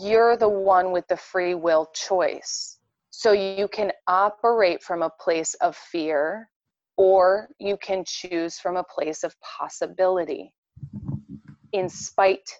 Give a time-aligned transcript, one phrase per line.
[0.00, 2.78] you're the one with the free will choice.
[3.10, 6.48] So you can operate from a place of fear
[6.96, 10.52] or you can choose from a place of possibility
[11.72, 12.50] in spite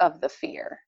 [0.00, 0.78] of the fear.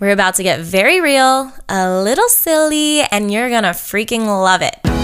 [0.00, 4.99] We're about to get very real, a little silly, and you're gonna freaking love it.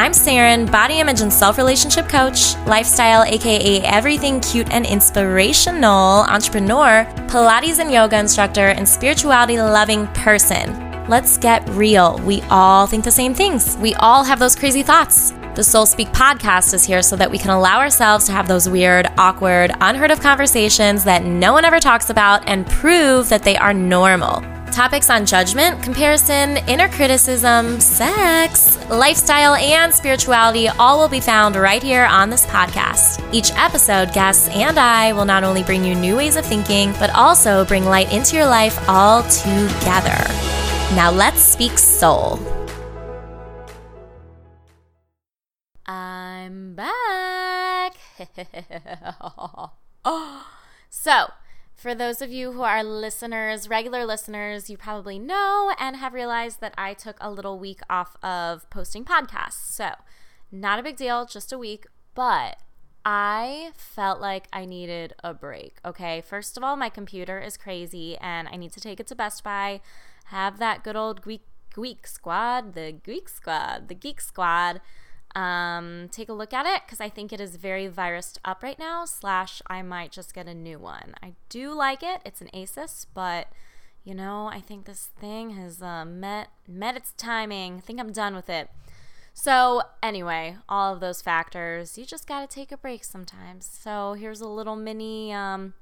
[0.00, 7.04] I'm Saren, body image and self relationship coach, lifestyle, aka everything cute and inspirational, entrepreneur,
[7.28, 11.06] Pilates and yoga instructor, and spirituality loving person.
[11.06, 12.18] Let's get real.
[12.20, 13.76] We all think the same things.
[13.76, 15.34] We all have those crazy thoughts.
[15.54, 18.70] The Soul Speak podcast is here so that we can allow ourselves to have those
[18.70, 23.58] weird, awkward, unheard of conversations that no one ever talks about and prove that they
[23.58, 24.42] are normal.
[24.72, 31.82] Topics on judgment, comparison, inner criticism, sex, lifestyle, and spirituality all will be found right
[31.82, 33.20] here on this podcast.
[33.34, 37.10] Each episode, guests and I will not only bring you new ways of thinking, but
[37.10, 40.24] also bring light into your life all together.
[40.94, 42.38] Now let's speak soul.
[45.84, 47.96] I'm back.
[50.90, 51.26] so,
[51.80, 56.60] for those of you who are listeners, regular listeners, you probably know and have realized
[56.60, 59.72] that I took a little week off of posting podcasts.
[59.72, 59.92] So,
[60.52, 62.58] not a big deal, just a week, but
[63.02, 65.78] I felt like I needed a break.
[65.82, 69.14] Okay, first of all, my computer is crazy and I need to take it to
[69.14, 69.80] Best Buy,
[70.26, 74.82] have that good old Greek, Greek squad, the Greek squad, the Geek squad
[75.34, 78.78] um, take a look at it because I think it is very virused up right
[78.78, 79.04] now.
[79.04, 81.14] Slash, I might just get a new one.
[81.22, 82.20] I do like it.
[82.24, 83.48] It's an Asus, but
[84.04, 87.76] you know, I think this thing has uh, met met its timing.
[87.76, 88.70] I think I'm done with it.
[89.32, 93.66] So anyway, all of those factors, you just gotta take a break sometimes.
[93.66, 95.74] So here's a little mini um,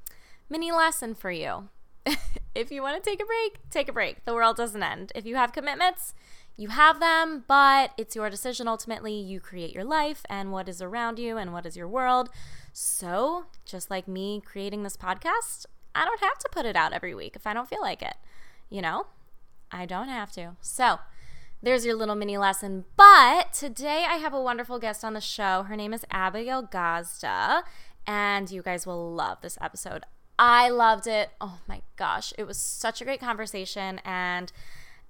[0.48, 1.68] mini lesson for you.
[2.54, 4.24] if you want to take a break, take a break.
[4.24, 5.12] The world doesn't end.
[5.14, 6.14] If you have commitments,
[6.58, 9.14] you have them, but it's your decision ultimately.
[9.14, 12.30] You create your life and what is around you and what is your world.
[12.72, 17.14] So, just like me creating this podcast, I don't have to put it out every
[17.14, 18.16] week if I don't feel like it.
[18.68, 19.06] You know,
[19.70, 20.56] I don't have to.
[20.60, 20.98] So,
[21.62, 22.86] there's your little mini lesson.
[22.96, 25.62] But today I have a wonderful guest on the show.
[25.62, 27.62] Her name is Abigail Gazda,
[28.04, 30.02] and you guys will love this episode.
[30.40, 31.30] I loved it.
[31.40, 34.50] Oh my gosh, it was such a great conversation and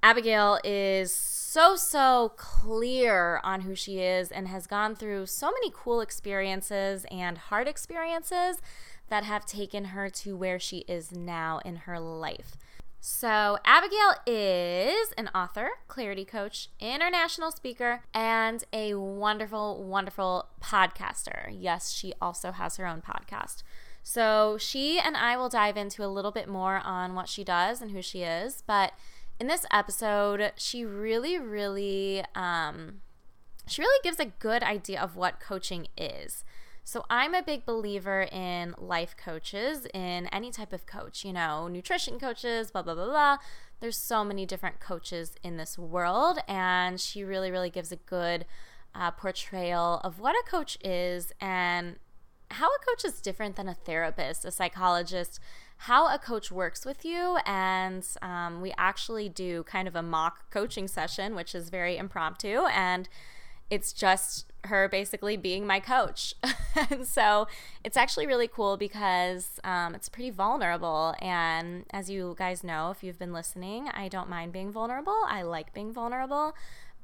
[0.02, 1.10] Abigail is
[1.50, 7.06] so, so clear on who she is and has gone through so many cool experiences
[7.10, 8.60] and hard experiences
[9.08, 12.58] that have taken her to where she is now in her life.
[13.00, 21.48] So, Abigail is an author, clarity coach, international speaker, and a wonderful, wonderful podcaster.
[21.50, 23.62] Yes, she also has her own podcast.
[24.02, 27.80] So, she and I will dive into a little bit more on what she does
[27.80, 28.92] and who she is, but
[29.40, 33.00] in this episode, she really, really, um,
[33.66, 36.44] she really gives a good idea of what coaching is.
[36.84, 41.68] So I'm a big believer in life coaches, in any type of coach, you know,
[41.68, 43.36] nutrition coaches, blah, blah, blah, blah.
[43.80, 48.46] There's so many different coaches in this world, and she really, really gives a good
[48.94, 51.96] uh, portrayal of what a coach is and
[52.52, 55.38] how a coach is different than a therapist, a psychologist,
[55.82, 57.38] how a coach works with you.
[57.46, 62.66] And um, we actually do kind of a mock coaching session, which is very impromptu.
[62.72, 63.08] And
[63.70, 66.34] it's just her basically being my coach.
[66.90, 67.46] and so
[67.84, 71.14] it's actually really cool because um, it's pretty vulnerable.
[71.20, 75.16] And as you guys know, if you've been listening, I don't mind being vulnerable.
[75.28, 76.54] I like being vulnerable.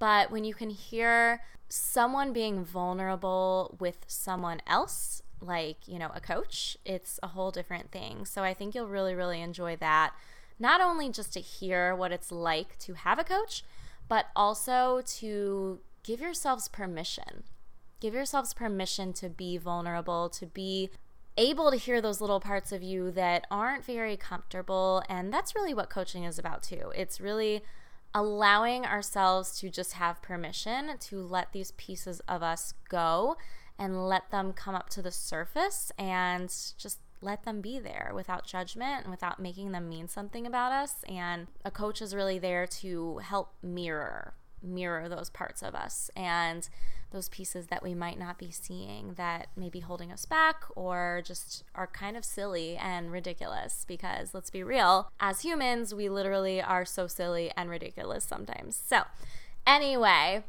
[0.01, 6.21] But when you can hear someone being vulnerable with someone else, like, you know, a
[6.21, 8.25] coach, it's a whole different thing.
[8.25, 10.13] So I think you'll really, really enjoy that.
[10.59, 13.65] Not only just to hear what it's like to have a coach,
[14.09, 17.45] but also to give yourselves permission.
[18.01, 20.91] Give yourselves permission to be vulnerable, to be
[21.37, 25.03] able to hear those little parts of you that aren't very comfortable.
[25.09, 26.93] And that's really what coaching is about, too.
[26.95, 27.63] It's really
[28.15, 33.37] allowing ourselves to just have permission to let these pieces of us go
[33.79, 36.49] and let them come up to the surface and
[36.79, 40.97] just let them be there without judgment and without making them mean something about us.
[41.09, 44.35] And a coach is really there to help mirror
[44.65, 46.69] mirror those parts of us and
[47.11, 51.23] those pieces that we might not be seeing that may be holding us back or
[51.25, 56.61] just are kind of silly and ridiculous because let's be real as humans we literally
[56.61, 59.03] are so silly and ridiculous sometimes so
[59.67, 60.43] anyway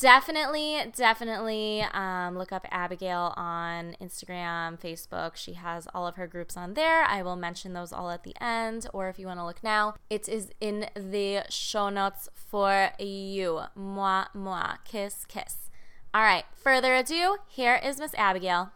[0.00, 5.36] definitely, definitely um, look up Abigail on Instagram, Facebook.
[5.36, 7.02] She has all of her groups on there.
[7.04, 9.94] I will mention those all at the end, or if you want to look now,
[10.10, 13.62] it is in the show notes for you.
[13.74, 15.70] Moi, moi, kiss, kiss.
[16.14, 18.72] All right, further ado, here is Miss Abigail.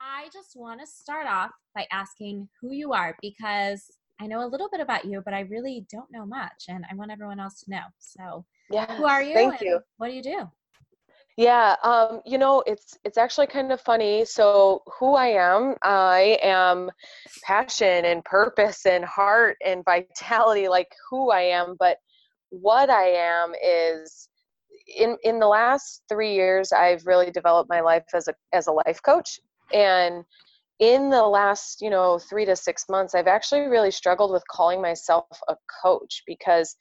[0.00, 3.90] I just want to start off by asking who you are because
[4.20, 6.94] I know a little bit about you, but I really don't know much, and I
[6.94, 7.82] want everyone else to know.
[7.98, 9.34] So, yeah, who are you?
[9.34, 9.80] Thank you.
[9.96, 10.50] What do you do?
[11.36, 14.24] Yeah, um, you know, it's it's actually kind of funny.
[14.24, 16.90] So, who I am, I am
[17.42, 21.74] passion and purpose and heart and vitality, like who I am.
[21.78, 21.98] But
[22.50, 24.28] what I am is
[24.96, 28.72] in in the last three years, I've really developed my life as a as a
[28.72, 29.40] life coach,
[29.72, 30.24] and
[30.80, 34.82] in the last you know three to six months i've actually really struggled with calling
[34.82, 36.76] myself a coach because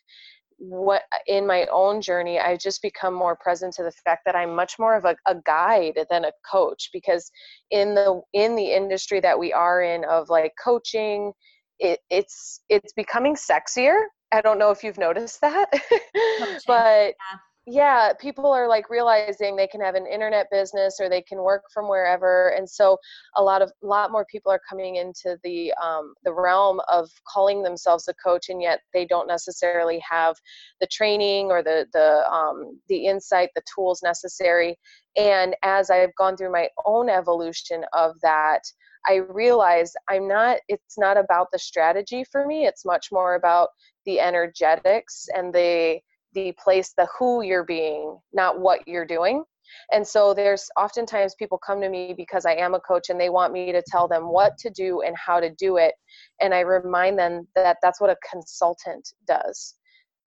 [0.57, 4.55] what in my own journey i've just become more present to the fact that i'm
[4.55, 7.29] much more of a, a guide than a coach because
[7.71, 11.31] in the in the industry that we are in of like coaching
[11.79, 14.03] it, it's it's becoming sexier.
[14.31, 15.69] I don't know if you've noticed that
[16.67, 21.21] but yeah yeah people are like realizing they can have an internet business or they
[21.21, 22.97] can work from wherever and so
[23.37, 27.09] a lot of a lot more people are coming into the um, the realm of
[27.25, 30.35] calling themselves a coach and yet they don't necessarily have
[30.81, 34.77] the training or the the um, the insight the tools necessary
[35.15, 38.61] and as i've gone through my own evolution of that
[39.05, 42.65] I realize I'm not, it's not about the strategy for me.
[42.65, 43.67] It's much more about
[44.05, 46.12] the energetics and the, the
[46.53, 49.43] place the who you're being not what you're doing.
[49.91, 53.29] And so there's oftentimes people come to me because i am a coach and they
[53.29, 55.93] want me to tell them what to do and how to do it.
[56.41, 59.75] And i remind them that that's what a consultant does.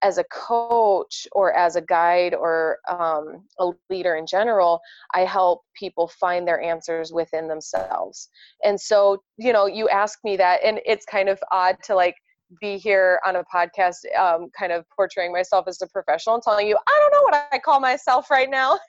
[0.03, 4.79] As a coach or as a guide or um, a leader in general
[5.13, 8.29] i help people find their answers within themselves.
[8.63, 12.15] And so you know you ask me that and it's kind of odd to like
[12.61, 16.67] be here on a podcast, um, kind of portraying myself as a professional and telling
[16.67, 18.79] you, I don't know what I call myself right now.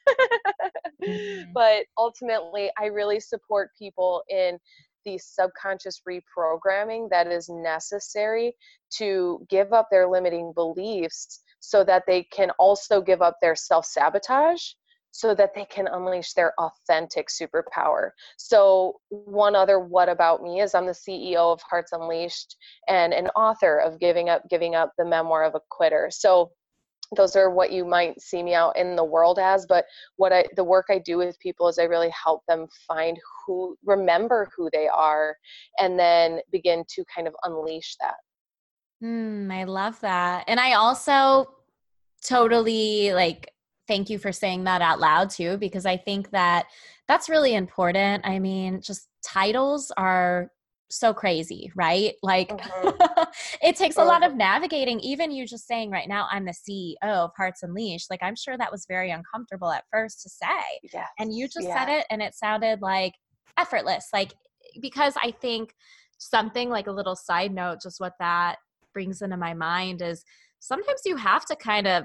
[1.02, 1.50] mm-hmm.
[1.55, 4.58] But ultimately, I really support people in
[5.05, 8.55] the subconscious reprogramming that is necessary
[8.96, 13.87] to give up their limiting beliefs so that they can also give up their self
[13.87, 14.72] sabotage
[15.10, 18.10] so that they can unleash their authentic superpower.
[18.37, 22.56] So, one other what about me is I'm the CEO of Hearts Unleashed
[22.88, 26.08] and an author of Giving Up, Giving Up, the memoir of a quitter.
[26.10, 26.52] So,
[27.16, 30.44] those are what you might see me out in the world as but what i
[30.56, 34.69] the work i do with people is i really help them find who remember who
[34.72, 35.34] they are
[35.78, 38.16] and then begin to kind of unleash that
[39.02, 41.49] mm, i love that and i also
[42.22, 43.52] totally like
[43.88, 46.67] thank you for saying that out loud too, because I think that
[47.08, 48.25] that's really important.
[48.26, 50.50] I mean, just titles are
[50.90, 52.14] so crazy, right?
[52.23, 53.23] Like mm-hmm.
[53.62, 54.38] it takes a lot of mm-hmm.
[54.38, 55.00] navigating.
[55.00, 58.11] Even you just saying right now, I'm the CEO of Hearts Unleashed.
[58.11, 60.90] Like I'm sure that was very uncomfortable at first to say.
[60.93, 61.08] Yes.
[61.19, 63.14] And you just said it and it sounded like
[63.58, 64.08] effortless.
[64.12, 64.35] Like
[64.81, 65.75] because I think
[66.19, 68.56] something like a little side note, just what that
[68.93, 70.25] brings into my mind is
[70.61, 72.05] sometimes you have to kind of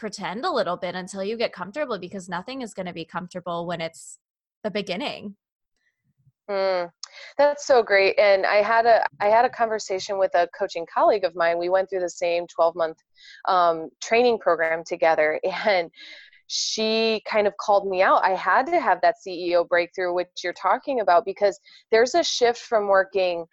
[0.00, 3.66] pretend a little bit until you get comfortable because nothing is going to be comfortable
[3.66, 4.18] when it's
[4.64, 5.36] the beginning.
[6.50, 6.90] Mm,
[7.36, 8.18] that's so great.
[8.18, 11.58] And I had a I had a conversation with a coaching colleague of mine.
[11.58, 12.96] We went through the same 12 month
[13.44, 15.90] um, training program together, and
[16.48, 18.24] she kind of called me out.
[18.24, 21.60] I had to have that CEO breakthrough, which you're talking about, because
[21.92, 23.44] there's a shift from working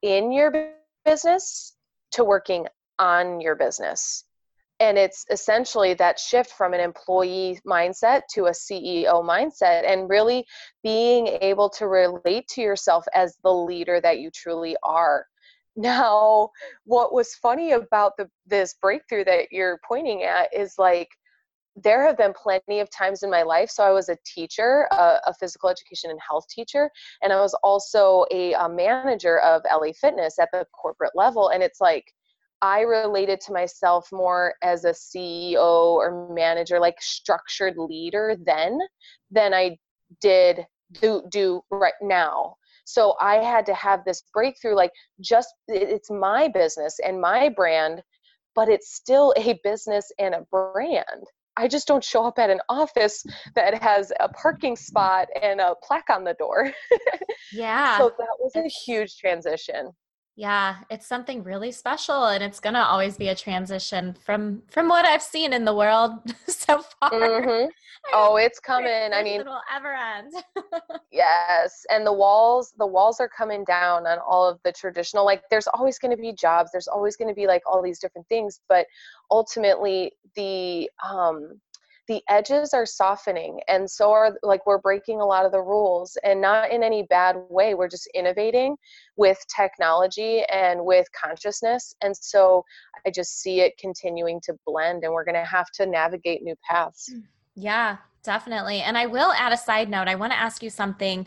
[0.00, 0.72] in your
[1.04, 1.76] business
[2.12, 2.66] to working
[2.98, 4.24] on your business
[4.80, 10.44] and it's essentially that shift from an employee mindset to a CEO mindset and really
[10.82, 15.26] being able to relate to yourself as the leader that you truly are.
[15.76, 16.50] Now,
[16.84, 21.08] what was funny about the this breakthrough that you're pointing at is like
[21.76, 23.70] there have been plenty of times in my life.
[23.70, 26.90] So I was a teacher, a, a physical education and health teacher,
[27.22, 31.50] and I was also a, a manager of LA Fitness at the corporate level.
[31.50, 32.12] And it's like
[32.62, 38.78] I related to myself more as a CEO or manager, like structured leader then
[39.30, 39.78] than I
[40.20, 40.66] did
[41.00, 42.56] do do right now.
[42.84, 44.90] So I had to have this breakthrough like
[45.20, 48.02] just it's my business and my brand,
[48.54, 51.24] but it's still a business and a brand.
[51.56, 53.24] I just don't show up at an office
[53.54, 56.72] that has a parking spot and a plaque on the door.
[57.52, 57.98] Yeah.
[57.98, 59.90] so that was a huge transition.
[60.40, 64.88] Yeah, it's something really special and it's going to always be a transition from from
[64.88, 66.12] what I've seen in the world
[66.48, 67.10] so far.
[67.10, 67.68] Mm-hmm.
[68.14, 69.12] Oh, it's coming.
[69.12, 70.32] I mean, it will ever end.
[71.12, 75.42] yes, and the walls the walls are coming down on all of the traditional like
[75.50, 78.26] there's always going to be jobs, there's always going to be like all these different
[78.28, 78.86] things, but
[79.30, 81.60] ultimately the um
[82.10, 86.18] the edges are softening and so are like we're breaking a lot of the rules
[86.24, 88.74] and not in any bad way we're just innovating
[89.16, 92.64] with technology and with consciousness and so
[93.06, 96.56] i just see it continuing to blend and we're going to have to navigate new
[96.68, 97.22] paths mm,
[97.54, 101.24] yeah definitely and i will add a side note i want to ask you something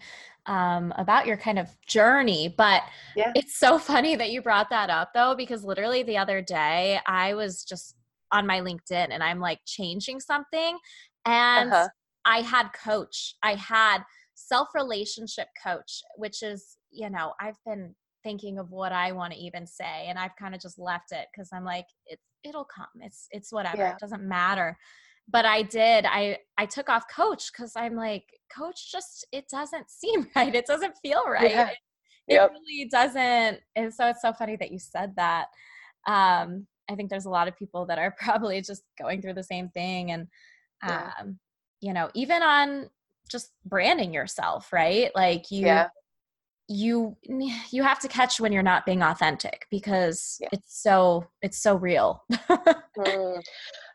[0.47, 2.53] um, about your kind of journey.
[2.57, 2.83] But
[3.15, 3.31] yeah.
[3.33, 7.33] it's so funny that you brought that up though, because literally the other day I
[7.33, 7.95] was just
[8.33, 10.77] on my LinkedIn and I'm like changing something.
[11.25, 11.87] And uh-huh.
[12.25, 13.99] I had coach, I had
[14.33, 19.39] self relationship coach, which is, you know, I've been thinking of what I want to
[19.39, 22.87] even say and I've kind of just left it because I'm like, it, it'll come.
[23.01, 23.77] It's, it's whatever.
[23.77, 23.91] Yeah.
[23.91, 24.77] It doesn't matter.
[25.29, 28.25] But I did, I, I took off coach because I'm like,
[28.55, 30.53] coach just, it doesn't seem right.
[30.55, 31.51] It doesn't feel right.
[31.51, 31.69] Yeah.
[31.69, 31.77] It,
[32.27, 32.49] yep.
[32.49, 33.59] it really doesn't.
[33.75, 35.47] And so it's so funny that you said that.
[36.07, 39.43] Um, I think there's a lot of people that are probably just going through the
[39.43, 40.11] same thing.
[40.11, 40.27] And,
[40.83, 41.11] yeah.
[41.19, 41.39] um,
[41.81, 42.89] you know, even on
[43.29, 45.11] just branding yourself, right?
[45.15, 45.87] Like you, yeah.
[46.67, 47.17] you,
[47.71, 50.49] you have to catch when you're not being authentic because yeah.
[50.51, 52.23] it's so, it's so real.
[52.49, 53.41] mm.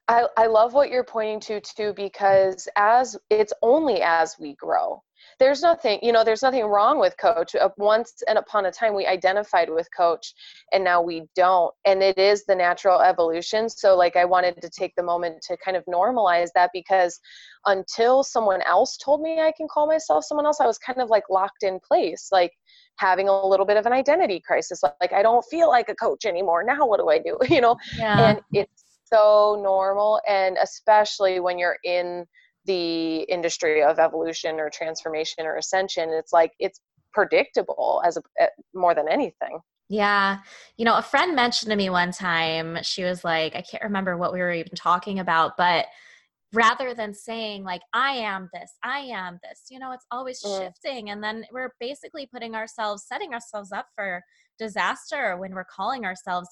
[0.09, 5.03] I, I love what you're pointing to too because as it's only as we grow
[5.39, 8.95] there's nothing you know there's nothing wrong with coach uh, once and upon a time
[8.95, 10.35] we identified with coach
[10.73, 13.69] and now we don't and it is the natural evolution.
[13.69, 17.19] So like i wanted to take the moment to kind of normalize that because
[17.67, 21.11] until someone else told me i can call myself someone else i was kind of
[21.11, 22.53] like locked in place like
[22.97, 24.83] having a little bit of an identity crisis.
[25.01, 26.65] Like i don't feel like a coach anymore.
[26.65, 27.39] Now what do i do?
[27.49, 27.77] You know?
[27.97, 28.31] Yeah.
[28.31, 32.27] and it's so normal and especially when you're in
[32.69, 36.81] the industry of evolution or transformation or ascension it's like it's
[37.13, 39.59] predictable as a, eh, more than anything
[39.89, 40.41] yeah.
[40.77, 44.17] You know, a friend mentioned to me one time, she was like, I can't remember
[44.17, 45.87] what we were even talking about, but
[46.53, 50.59] rather than saying, like, I am this, I am this, you know, it's always mm.
[50.59, 51.09] shifting.
[51.11, 54.23] And then we're basically putting ourselves, setting ourselves up for
[54.59, 56.49] disaster when we're calling ourselves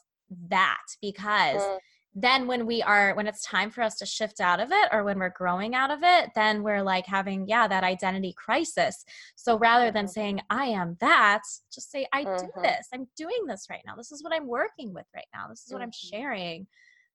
[0.49, 1.61] that because.
[1.61, 1.79] Mm
[2.19, 5.05] then when we are when it's time for us to shift out of it or
[5.05, 9.05] when we're growing out of it then we're like having yeah that identity crisis
[9.37, 10.13] so rather than mm-hmm.
[10.13, 11.43] saying i am that
[11.73, 12.47] just say i mm-hmm.
[12.47, 15.47] do this i'm doing this right now this is what i'm working with right now
[15.49, 15.85] this is what mm-hmm.
[15.85, 16.67] i'm sharing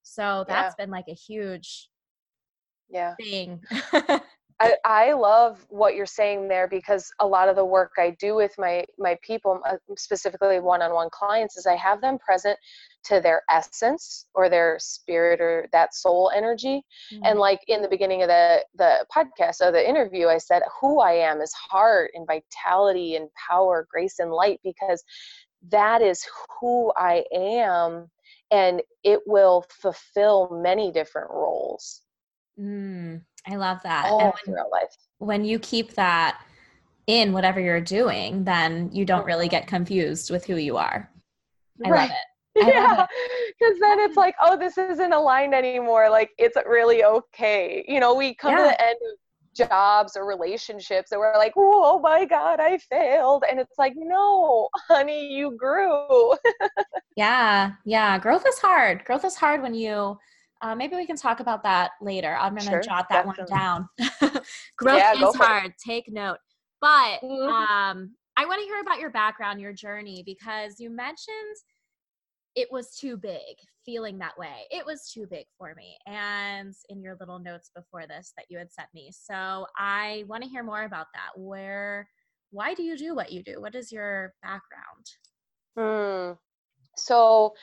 [0.03, 0.85] so that's yeah.
[0.85, 1.89] been like a huge
[2.89, 3.59] yeah thing
[4.61, 8.35] I, I love what you're saying there because a lot of the work I do
[8.35, 12.59] with my my people, uh, specifically one-on-one clients, is I have them present
[13.05, 16.83] to their essence or their spirit or that soul energy.
[17.11, 17.25] Mm-hmm.
[17.25, 20.99] And like in the beginning of the the podcast or the interview, I said who
[20.99, 25.03] I am is heart and vitality and power, grace and light because
[25.69, 26.23] that is
[26.59, 28.11] who I am,
[28.51, 32.01] and it will fulfill many different roles.
[32.59, 34.05] Mm I love that.
[34.05, 34.95] All when, life.
[35.17, 36.43] When you keep that
[37.07, 41.09] in whatever you're doing, then you don't really get confused with who you are.
[41.85, 41.99] I right.
[42.01, 42.15] love it.
[42.63, 43.07] I yeah,
[43.59, 46.09] because then it's like, oh, this isn't aligned anymore.
[46.09, 47.85] Like, it's really okay.
[47.87, 48.57] You know, we come yeah.
[48.57, 49.17] to the end of
[49.55, 53.43] jobs or relationships and we're like, oh my God, I failed.
[53.49, 56.33] And it's like, no, honey, you grew.
[57.15, 58.17] yeah, yeah.
[58.19, 59.05] Growth is hard.
[59.05, 60.17] Growth is hard when you
[60.61, 62.35] uh, maybe we can talk about that later.
[62.39, 63.51] I'm going to sure, jot that definitely.
[63.51, 63.89] one down.
[64.77, 65.65] Growth yeah, is hard.
[65.67, 65.73] It.
[65.83, 66.37] Take note.
[66.79, 67.51] But mm-hmm.
[67.51, 71.55] um, I want to hear about your background, your journey, because you mentioned
[72.55, 74.65] it was too big, feeling that way.
[74.71, 75.97] It was too big for me.
[76.05, 79.11] And in your little notes before this that you had sent me.
[79.13, 81.39] So I want to hear more about that.
[81.39, 82.07] Where,
[82.51, 83.61] why do you do what you do?
[83.61, 85.05] What is your background?
[85.77, 86.33] Hmm.
[86.97, 87.53] So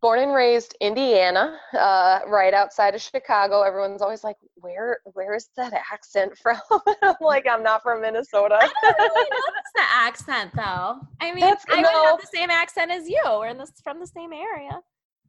[0.00, 3.62] born and raised Indiana, uh, right outside of Chicago.
[3.62, 6.60] Everyone's always like, "Where, where's that accent from?"
[7.02, 11.00] I'm like, "I'm not from Minnesota." I don't really notice the accent though.
[11.20, 11.88] I mean, That's, I no.
[11.88, 13.22] would have the same accent as you.
[13.26, 14.80] We're in this from the same area.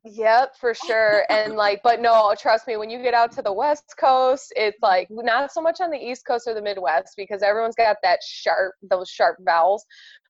[0.09, 1.25] Yep, for sure.
[1.29, 4.77] And like, but no, trust me, when you get out to the West Coast, it's
[4.81, 8.19] like not so much on the East Coast or the Midwest because everyone's got that
[8.25, 9.85] sharp, those sharp vowels.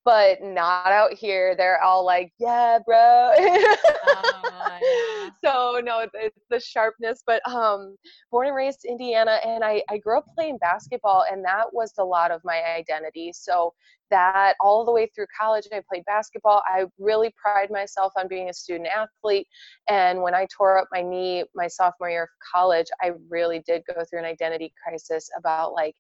[0.08, 1.54] But not out here.
[1.54, 2.96] They're all like, yeah, bro.
[2.98, 4.42] oh,
[4.82, 5.30] yeah.
[5.44, 7.24] So no, it's the sharpness.
[7.28, 7.98] But um,
[8.32, 12.06] born and raised Indiana, and I I grew up playing basketball, and that was a
[12.06, 13.34] lot of my identity.
[13.34, 13.74] So
[14.10, 18.50] that all the way through college i played basketball i really pride myself on being
[18.50, 19.46] a student athlete
[19.90, 23.84] and when i tore up my knee my sophomore year of college i really did
[23.94, 25.94] go through an identity crisis about like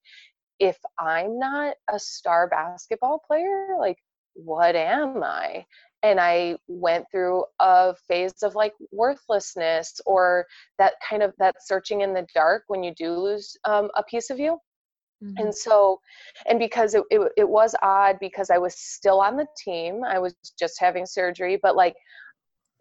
[0.59, 3.97] if I'm not a star basketball player, like,
[4.33, 5.65] what am I?
[6.03, 10.45] And I went through a phase of like worthlessness or
[10.77, 14.29] that kind of that searching in the dark when you do lose um, a piece
[14.29, 14.59] of you.
[15.23, 15.45] Mm-hmm.
[15.45, 15.99] And so,
[16.45, 20.19] and because it, it, it was odd because I was still on the team, I
[20.19, 21.95] was just having surgery, but like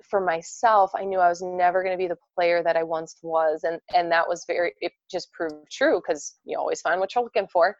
[0.08, 3.16] for myself, I knew I was never going to be the player that I once
[3.22, 3.64] was.
[3.64, 7.25] And, and that was very, it just proved true because you always find what you're
[7.25, 7.76] looking for.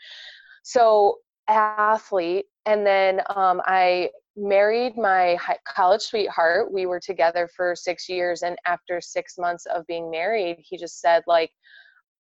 [0.63, 1.19] So,
[1.49, 2.47] athlete.
[2.67, 6.73] And then um, I married my college sweetheart.
[6.73, 8.43] We were together for six years.
[8.43, 11.51] And after six months of being married, he just said, like,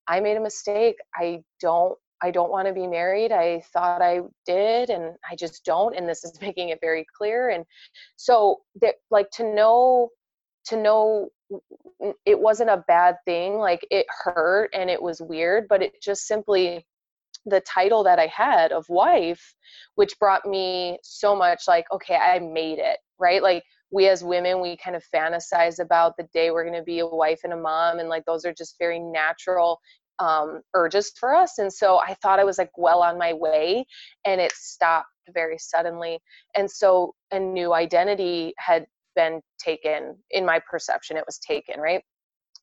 [0.09, 0.97] I made a mistake.
[1.17, 3.33] I don't I don't want to be married.
[3.33, 5.95] I thought I did, and I just don't.
[5.97, 7.51] And this is making it very clear.
[7.51, 7.65] And
[8.17, 10.11] so, that, like to know,
[10.67, 11.29] to know,
[12.25, 13.59] it wasn't a bad thing.
[13.59, 16.85] Like it hurt and it was weird, but it just simply
[17.47, 19.55] the title that I had of wife,
[19.95, 23.43] which brought me so much like, okay, I made it, right?
[23.43, 26.99] Like we as women, we kind of fantasize about the day we're going to be
[26.99, 29.81] a wife and a mom, and like those are just very natural
[30.19, 31.59] um, urges for us.
[31.59, 33.87] And so I thought I was like well on my way,
[34.25, 36.21] and it stopped very suddenly.
[36.55, 42.03] And so a new identity had been taken in my perception, it was taken, right?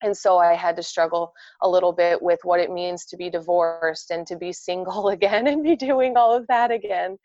[0.03, 3.29] And so I had to struggle a little bit with what it means to be
[3.29, 7.17] divorced and to be single again and be doing all of that again.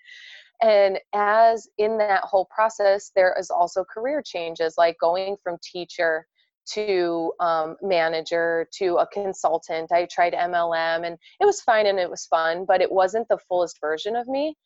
[0.63, 6.27] And as in that whole process, there is also career changes like going from teacher
[6.75, 9.93] to um, manager to a consultant.
[9.93, 13.39] I tried MLM and it was fine and it was fun, but it wasn't the
[13.49, 14.57] fullest version of me.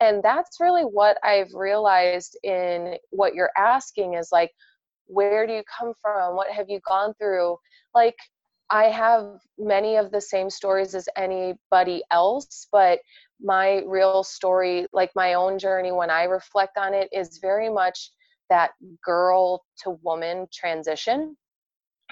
[0.00, 4.50] And that's really what I've realized in what you're asking is like,
[5.06, 6.34] where do you come from?
[6.36, 7.56] What have you gone through?
[7.94, 8.16] Like,
[8.70, 12.98] I have many of the same stories as anybody else, but
[13.40, 18.10] my real story, like my own journey when I reflect on it, is very much
[18.48, 18.72] that
[19.04, 21.36] girl to woman transition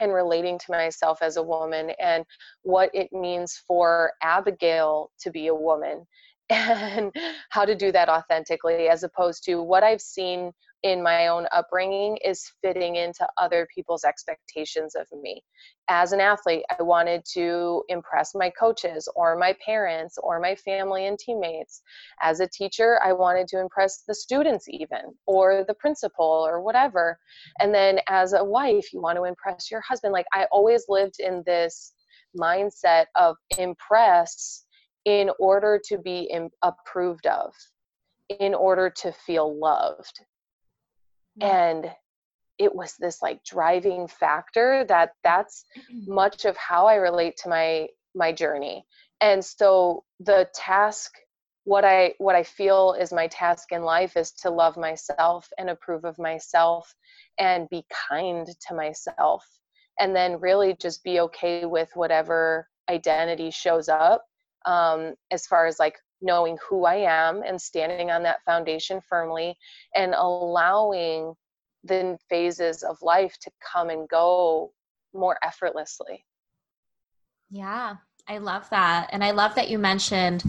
[0.00, 2.24] and relating to myself as a woman and
[2.62, 6.07] what it means for Abigail to be a woman
[6.50, 7.12] and
[7.50, 10.52] how to do that authentically as opposed to what I've seen
[10.83, 15.42] in my own upbringing is fitting into other people's expectations of me.
[15.88, 21.07] As an athlete, I wanted to impress my coaches or my parents or my family
[21.07, 21.83] and teammates.
[22.21, 27.18] As a teacher, I wanted to impress the students, even or the principal or whatever.
[27.61, 30.12] And then as a wife, you want to impress your husband.
[30.12, 31.92] Like I always lived in this
[32.37, 34.64] mindset of impress
[35.05, 37.53] in order to be approved of,
[38.40, 40.21] in order to feel loved.
[41.40, 41.90] And
[42.59, 45.64] it was this like driving factor that that's
[46.07, 48.85] much of how I relate to my my journey.
[49.21, 51.12] And so the task
[51.64, 55.71] what I what I feel is my task in life is to love myself and
[55.71, 56.92] approve of myself
[57.38, 59.47] and be kind to myself
[59.99, 64.25] and then really just be okay with whatever identity shows up
[64.66, 69.56] um, as far as like knowing who I am and standing on that foundation firmly
[69.94, 71.35] and allowing
[71.85, 74.72] the phases of life to come and go
[75.12, 76.24] more effortlessly.
[77.50, 77.96] Yeah,
[78.28, 79.08] I love that.
[79.12, 80.44] And I love that you mentioned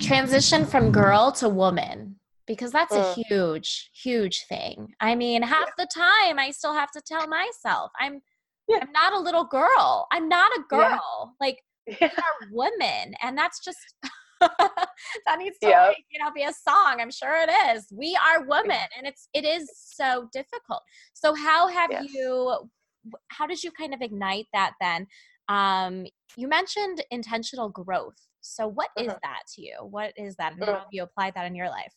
[0.00, 3.24] transition from girl to woman because that's a mm.
[3.28, 4.94] huge huge thing.
[5.00, 8.20] I mean, half the time I still have to tell myself I'm
[8.68, 8.78] yeah.
[8.82, 10.06] I'm not a little girl.
[10.10, 11.34] I'm not a girl.
[11.40, 11.46] Yeah.
[11.46, 12.08] Like yeah.
[12.08, 13.78] are women and that's just
[15.26, 15.88] that needs to yep.
[15.88, 19.28] like, you know be a song i'm sure it is we are women and it's
[19.34, 20.80] it is so difficult
[21.14, 22.04] so how have yes.
[22.12, 22.68] you
[23.28, 25.06] how did you kind of ignite that then
[25.48, 26.04] um
[26.36, 29.18] you mentioned intentional growth so what is uh-huh.
[29.22, 30.80] that to you what is that and how uh-huh.
[30.80, 31.92] have you applied that in your life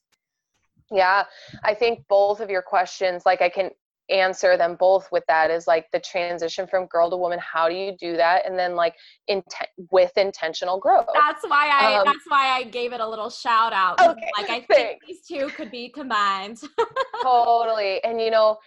[0.92, 1.24] yeah
[1.64, 3.70] i think both of your questions like i can
[4.12, 7.76] answer them both with that is like the transition from girl to woman how do
[7.76, 8.46] you do that?
[8.46, 8.96] And then like
[9.28, 11.06] intent with intentional growth.
[11.14, 14.00] That's why i um, that's why i gave it a little shout out.
[14.00, 14.76] Okay, like i thanks.
[14.76, 16.60] think these two could be combined.
[17.24, 18.04] Totally.
[18.04, 18.58] And you know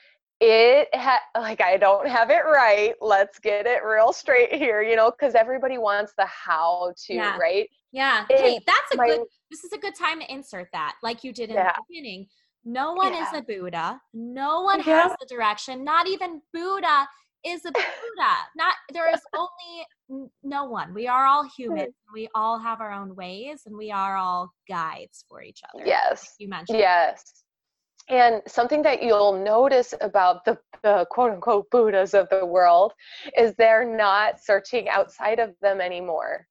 [0.41, 2.95] it ha- like i don't have it right.
[3.01, 7.37] Let's get it real straight here you know because everybody wants the how to yeah.
[7.37, 7.69] right?
[7.93, 8.25] Yeah.
[8.29, 11.33] Hey that's a my, good this is a good time to insert that like you
[11.33, 11.73] did in yeah.
[11.73, 12.27] the beginning
[12.65, 13.29] No one yeah.
[13.29, 14.01] is a Buddha.
[14.13, 15.03] No one yeah.
[15.03, 15.85] has the direction.
[15.85, 17.07] Not even Buddha
[17.45, 18.35] is a Buddha.
[18.57, 20.95] Not there is only no one.
[20.95, 21.87] We are all human.
[21.87, 22.15] Hmm.
[22.15, 25.85] We all have our own ways, and we are all guides for each other.
[25.87, 26.79] Yes, like you mentioned.
[26.79, 27.45] Yes,
[28.09, 32.93] and something that you'll notice about the, the quote unquote Buddhas of the world
[33.37, 36.47] is they're not searching outside of them anymore.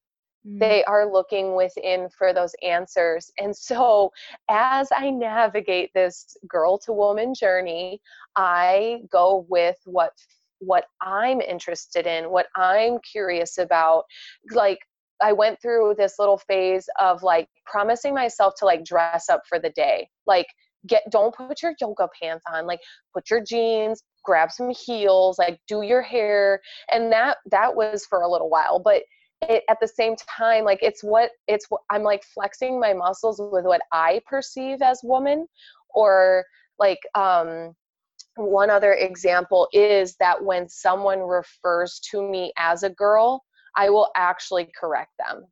[0.47, 0.59] Mm.
[0.59, 3.31] They are looking within for those answers.
[3.39, 4.11] And so,
[4.49, 8.01] as I navigate this girl to woman journey,
[8.35, 10.13] I go with what
[10.59, 14.05] what I'm interested in, what I'm curious about.
[14.51, 14.79] Like
[15.21, 19.59] I went through this little phase of like promising myself to like dress up for
[19.59, 20.09] the day.
[20.25, 20.47] Like
[20.87, 22.79] get don't put your yoga pants on like
[23.13, 26.59] put your jeans grab some heels like do your hair
[26.91, 29.03] and that that was for a little while but
[29.49, 33.39] it, at the same time like it's what it's what i'm like flexing my muscles
[33.51, 35.47] with what i perceive as woman
[35.93, 36.43] or
[36.79, 37.73] like um
[38.35, 43.43] one other example is that when someone refers to me as a girl
[43.75, 45.45] i will actually correct them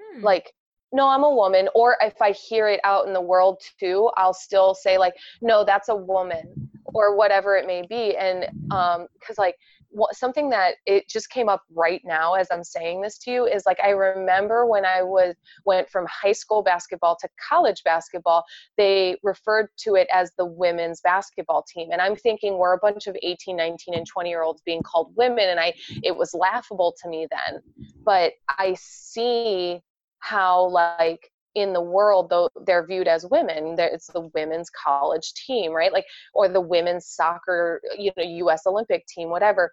[0.00, 0.22] hmm.
[0.22, 0.52] like
[0.92, 4.34] no i'm a woman or if i hear it out in the world too i'll
[4.34, 9.38] still say like no that's a woman or whatever it may be and um because
[9.38, 9.56] like
[9.90, 13.46] what, something that it just came up right now as i'm saying this to you
[13.46, 18.44] is like i remember when i was went from high school basketball to college basketball
[18.76, 23.06] they referred to it as the women's basketball team and i'm thinking we're a bunch
[23.06, 25.72] of 18 19 and 20 year olds being called women and i
[26.02, 27.60] it was laughable to me then.
[28.04, 29.80] But i see
[30.18, 35.72] how like in the world though they're viewed as women it's the women's college team
[35.72, 35.92] right?
[35.92, 39.72] Like or the women's soccer you know us olympic team whatever.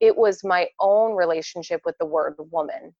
[0.00, 2.94] It was my own relationship with the word woman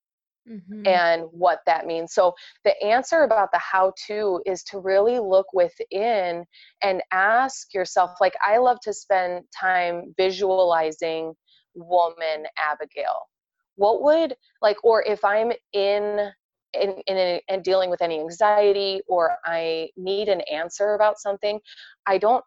[0.48, 0.86] mm-hmm.
[0.86, 2.12] and what that means.
[2.12, 6.44] So the answer about the how to is to really look within
[6.82, 11.34] and ask yourself like i love to spend time visualizing
[11.74, 13.28] woman abigail.
[13.76, 16.30] What would like or if i'm in
[16.74, 21.60] in, in, in dealing with any anxiety or I need an answer about something,
[22.06, 22.44] I don't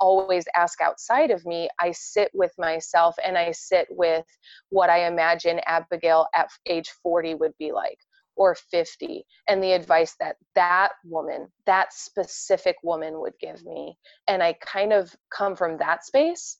[0.00, 1.68] always ask outside of me.
[1.78, 4.26] I sit with myself and I sit with
[4.70, 7.98] what I imagine Abigail at age 40 would be like
[8.36, 13.96] or 50 and the advice that that woman that specific woman would give me
[14.26, 16.56] and i kind of come from that space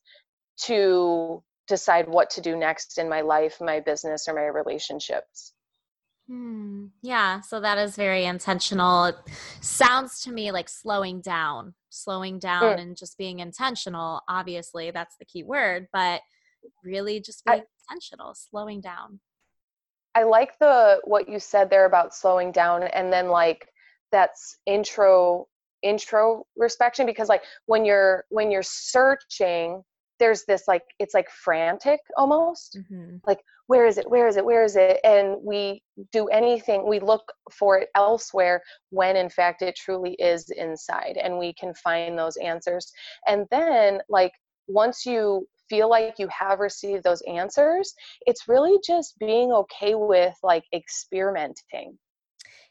[0.59, 5.55] to decide what to do next in my life my business or my relationships
[6.33, 6.87] Hmm.
[7.03, 9.05] Yeah, so that is very intentional.
[9.05, 9.17] It
[9.61, 12.81] sounds to me like slowing down, slowing down mm.
[12.81, 14.23] and just being intentional.
[14.31, 16.23] Obviously, that's the key word, but
[16.83, 19.21] really just being I, intentional, slowing down.
[20.15, 23.69] I like the what you said there about slowing down and then like
[24.11, 25.49] that's intro
[25.83, 29.83] intro inspection because like when you're when you're searching
[30.19, 33.17] there's this like it's like frantic almost mm-hmm.
[33.27, 33.41] like
[33.73, 34.11] where is it?
[34.15, 34.45] Where is it?
[34.45, 35.01] Where is it?
[35.03, 35.83] And we
[36.13, 41.39] do anything we look for it elsewhere when in fact it truly is inside and
[41.39, 42.93] we can find those answers.
[43.27, 44.33] And then like
[44.69, 47.95] once you feel like you have received those answers
[48.27, 51.99] it's really just being okay with like experimenting.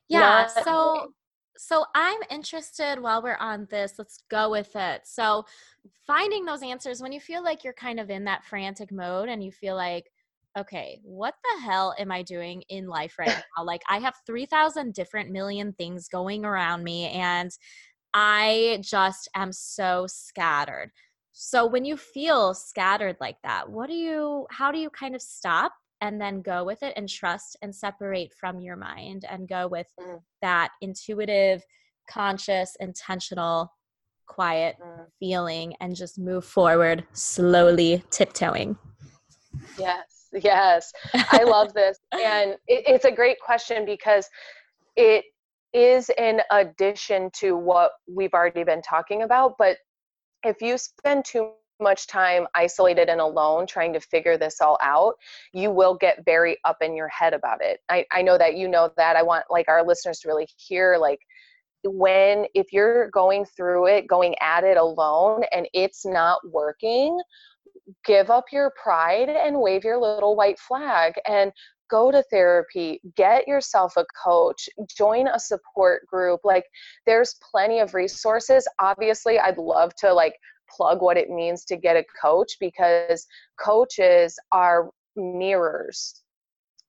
[0.08, 1.14] Yeah Not- so
[1.58, 5.02] so I'm interested while we're on this, let's go with it.
[5.06, 5.46] So
[6.08, 9.44] finding those answers when you feel like you're kind of in that frantic mode and
[9.44, 10.06] you feel like,
[10.58, 13.64] okay, what the hell am I doing in life right now?
[13.64, 17.52] like I have 3,000 different million things going around me and
[18.14, 20.92] I just am so scattered.
[21.32, 25.22] So when you feel scattered like that, what do you how do you kind of
[25.22, 29.68] stop and then go with it and trust and separate from your mind and go
[29.68, 30.20] with mm.
[30.42, 31.64] that intuitive,
[32.10, 33.72] conscious, intentional,
[34.26, 35.06] quiet mm.
[35.20, 38.78] feeling and just move forward slowly, tiptoeing.
[39.78, 40.91] Yes, yes.
[41.13, 41.98] I love this.
[42.13, 44.28] And it, it's a great question because
[44.96, 45.26] it
[45.74, 49.56] is in addition to what we've already been talking about.
[49.58, 49.78] But
[50.44, 55.15] if you spend too much time isolated and alone trying to figure this all out,
[55.54, 57.80] you will get very up in your head about it.
[57.89, 59.15] I, I know that you know that.
[59.15, 61.20] I want like our listeners to really hear like
[61.84, 67.20] when if you're going through it, going at it alone and it's not working,
[68.06, 71.52] give up your pride and wave your little white flag and
[71.89, 76.39] go to therapy, get yourself a coach, join a support group.
[76.44, 76.65] Like
[77.06, 78.67] there's plenty of resources.
[78.80, 80.36] Obviously, I'd love to like
[80.70, 83.28] plug what it means to get a coach because
[83.60, 86.22] coaches are mirrors.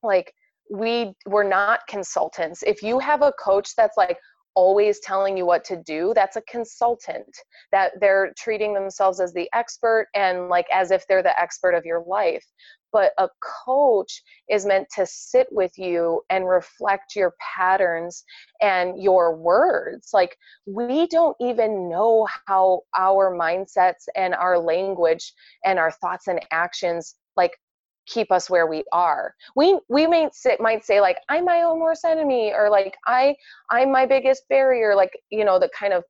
[0.01, 0.33] Like
[0.71, 2.63] we we're not consultants.
[2.63, 4.17] If you have a coach that's like
[4.55, 7.35] always telling you what to do that's a consultant
[7.71, 11.85] that they're treating themselves as the expert and like as if they're the expert of
[11.85, 12.45] your life.
[12.91, 13.27] But a
[13.65, 18.23] coach is meant to sit with you and reflect your patterns
[18.61, 20.09] and your words.
[20.13, 20.37] Like
[20.67, 25.33] we don't even know how our mindsets and our language
[25.65, 27.57] and our thoughts and actions like
[28.05, 29.33] keep us where we are.
[29.55, 33.35] We we might say might say like i'm my own worst enemy or like i
[33.69, 36.03] i'm my biggest barrier like you know the kind of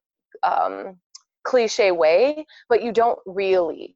[0.44, 0.98] um
[1.44, 3.96] cliche way but you don't really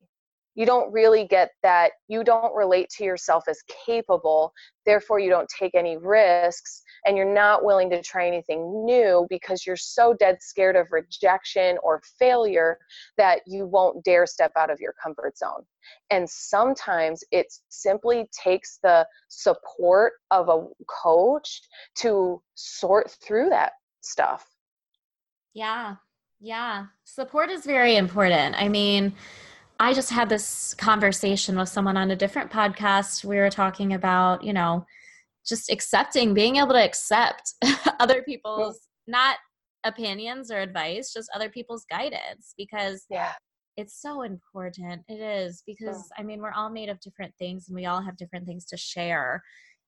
[0.58, 4.52] you don't really get that you don't relate to yourself as capable
[4.86, 9.66] therefore you don't take any risks and you're not willing to try anything new because
[9.66, 12.78] you're so dead scared of rejection or failure
[13.18, 15.64] that you won't dare step out of your comfort zone.
[16.12, 21.62] And sometimes it simply takes the support of a coach
[22.00, 24.46] to sort through that stuff.
[25.54, 25.96] Yeah.
[26.42, 26.88] Yeah.
[27.06, 28.56] Support is very important.
[28.62, 29.14] I mean
[29.80, 33.24] I just had this conversation with someone on a different podcast.
[33.24, 34.86] We were talking about, you know,
[35.48, 37.54] just accepting, being able to accept
[38.00, 39.38] other people's not
[39.84, 43.32] opinions or advice, just other people's guidance because yeah.
[43.78, 45.04] it's so important.
[45.08, 48.18] It is because I mean, we're all made of different things and we all have
[48.18, 49.44] different things to share.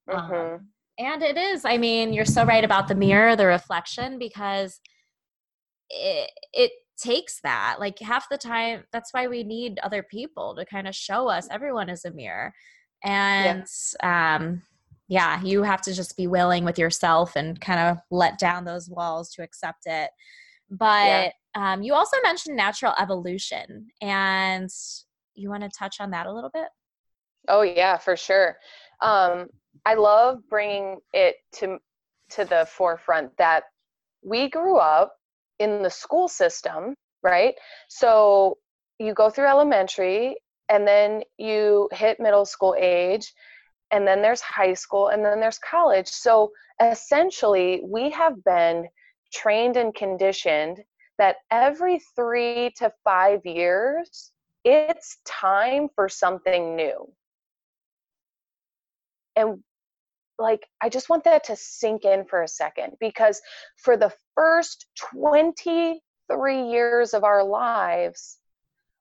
[0.10, 0.34] Mm-hmm.
[0.34, 4.80] Um, and it is, I mean, you're so right about the mirror, the reflection, because
[5.90, 10.66] it, it takes that like half the time that's why we need other people to
[10.66, 12.54] kind of show us everyone is a mirror
[13.04, 13.66] and
[14.02, 14.36] yeah.
[14.36, 14.62] um
[15.08, 18.90] yeah you have to just be willing with yourself and kind of let down those
[18.90, 20.10] walls to accept it
[20.70, 21.32] but yeah.
[21.56, 24.70] um you also mentioned natural evolution and
[25.36, 26.68] you want to touch on that a little bit
[27.48, 28.58] oh yeah for sure
[29.02, 29.48] um
[29.86, 31.78] i love bringing it to
[32.30, 33.64] to the forefront that
[34.22, 35.19] we grew up
[35.60, 37.56] in the school system, right?
[37.88, 38.58] So
[39.00, 40.38] you go through elementary
[40.70, 43.34] and then you hit middle school age
[43.92, 46.08] and then there's high school and then there's college.
[46.08, 48.88] So essentially, we have been
[49.34, 50.80] trained and conditioned
[51.18, 54.32] that every three to five years,
[54.64, 57.12] it's time for something new.
[59.36, 59.64] And
[60.40, 63.42] like i just want that to sink in for a second because
[63.78, 66.00] for the first 23
[66.70, 68.40] years of our lives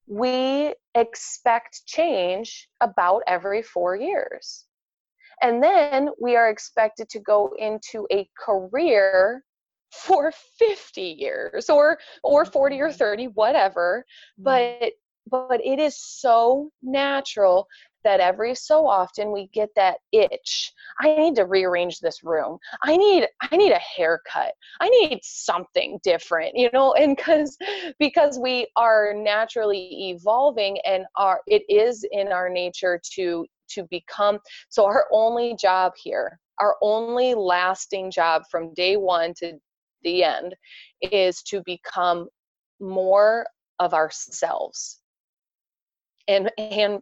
[0.09, 4.64] we expect change about every 4 years.
[5.42, 9.44] And then we are expected to go into a career
[9.92, 14.05] for 50 years or or 40 or 30 whatever.
[14.40, 14.44] Mm-hmm.
[14.44, 14.92] but
[15.31, 17.66] but it is so natural
[18.04, 20.72] that every so often we get that itch.
[21.00, 22.58] I need to rearrange this room.
[22.82, 24.52] I need i need a haircut.
[24.80, 27.56] I need something different you know and because
[27.98, 34.38] because we are naturally evolving and are it is in our nature to to become
[34.68, 39.58] so our only job here our only lasting job from day one to
[40.02, 40.54] the end
[41.02, 42.28] is to become
[42.80, 43.46] more
[43.78, 45.00] of ourselves.
[46.26, 47.00] And and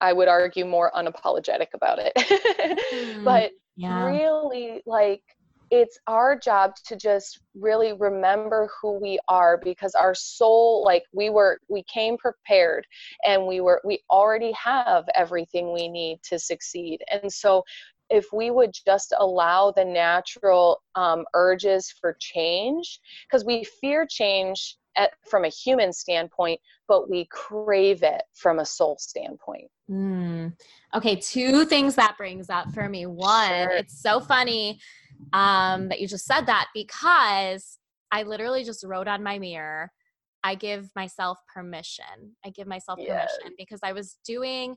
[0.00, 2.12] I would argue more unapologetic about it.
[2.92, 4.06] mm, but yeah.
[4.06, 5.22] really, like,
[5.70, 11.30] it's our job to just really remember who we are because our soul like we
[11.30, 12.84] were we came prepared
[13.24, 17.62] and we were we already have everything we need to succeed and so
[18.10, 24.76] if we would just allow the natural um, urges for change because we fear change
[24.96, 29.68] at, from a human standpoint, but we crave it from a soul standpoint.
[29.90, 30.52] Mm.
[30.94, 33.06] Okay, two things that brings up for me.
[33.06, 33.70] One, sure.
[33.70, 34.80] it's so funny
[35.32, 37.78] um, that you just said that because
[38.10, 39.92] I literally just wrote on my mirror,
[40.42, 42.34] I give myself permission.
[42.44, 43.30] I give myself yes.
[43.38, 44.76] permission because I was doing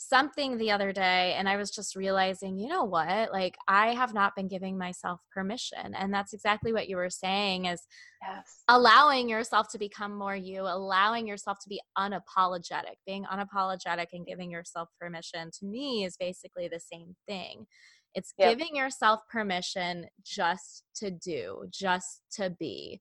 [0.00, 3.32] something the other day and I was just realizing, you know what?
[3.32, 5.92] Like I have not been giving myself permission.
[5.92, 7.82] And that's exactly what you were saying is
[8.22, 8.62] yes.
[8.68, 12.94] allowing yourself to become more you, allowing yourself to be unapologetic.
[13.06, 17.66] Being unapologetic and giving yourself permission to me is basically the same thing.
[18.14, 18.56] It's yep.
[18.56, 23.00] giving yourself permission just to do, just to be.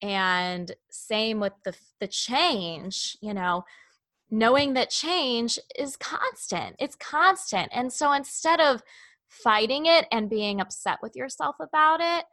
[0.00, 3.64] And same with the the change, you know,
[4.30, 6.76] knowing that change is constant.
[6.78, 7.68] It's constant.
[7.72, 8.82] And so instead of
[9.28, 12.24] fighting it and being upset with yourself about it,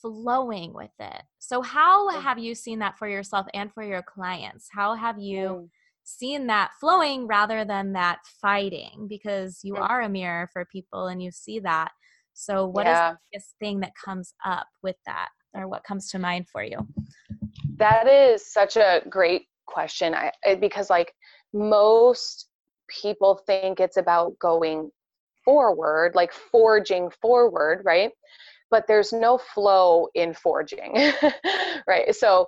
[0.00, 1.22] flowing with it.
[1.38, 4.68] So, how have you seen that for yourself and for your clients?
[4.70, 5.68] How have you mm.
[6.04, 9.06] seen that flowing rather than that fighting?
[9.08, 11.90] Because you are a mirror for people and you see that.
[12.32, 13.10] So, what yeah.
[13.10, 15.30] is the biggest thing that comes up with that?
[15.54, 16.78] or what comes to mind for you?
[17.76, 20.14] That is such a great question.
[20.14, 21.12] I, because like
[21.52, 22.48] most
[22.88, 24.90] people think it's about going
[25.44, 28.10] forward, like forging forward, right?
[28.70, 31.12] But there's no flow in forging,
[31.86, 32.14] right?
[32.14, 32.46] So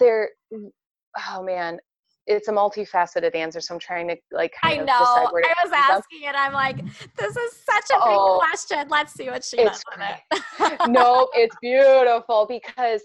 [0.00, 1.78] there, oh man,
[2.26, 4.52] it's a multifaceted answer, so I'm trying to like.
[4.64, 4.92] I know.
[4.92, 5.30] I
[5.62, 6.34] was asking it.
[6.36, 6.84] I'm like,
[7.16, 8.88] this is such a oh, big question.
[8.88, 10.78] Let's see what she it's it.
[10.88, 13.02] no, it's beautiful because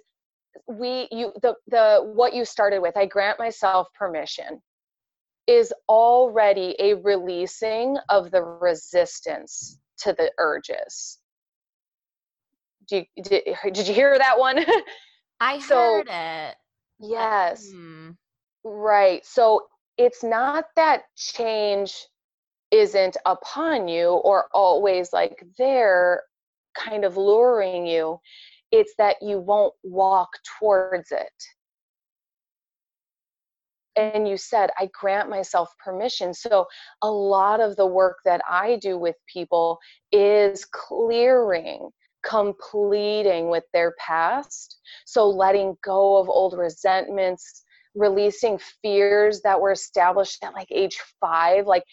[0.68, 2.98] we you the the what you started with.
[2.98, 4.60] I grant myself permission
[5.48, 11.20] is already a releasing of the resistance to the urges.
[12.88, 14.64] Did you, did, did you hear that one?
[15.40, 16.56] I so, heard it.
[17.00, 17.70] Yes.
[17.74, 18.12] Hmm.
[18.64, 19.26] Right.
[19.26, 21.96] So it's not that change
[22.72, 26.24] isn't upon you or always like there
[26.76, 28.20] kind of luring you.
[28.72, 31.34] It's that you won't walk towards it
[33.96, 36.66] and you said i grant myself permission so
[37.02, 39.80] a lot of the work that i do with people
[40.12, 41.90] is clearing
[42.24, 47.64] completing with their past so letting go of old resentments
[47.96, 51.84] releasing fears that were established at like age 5 like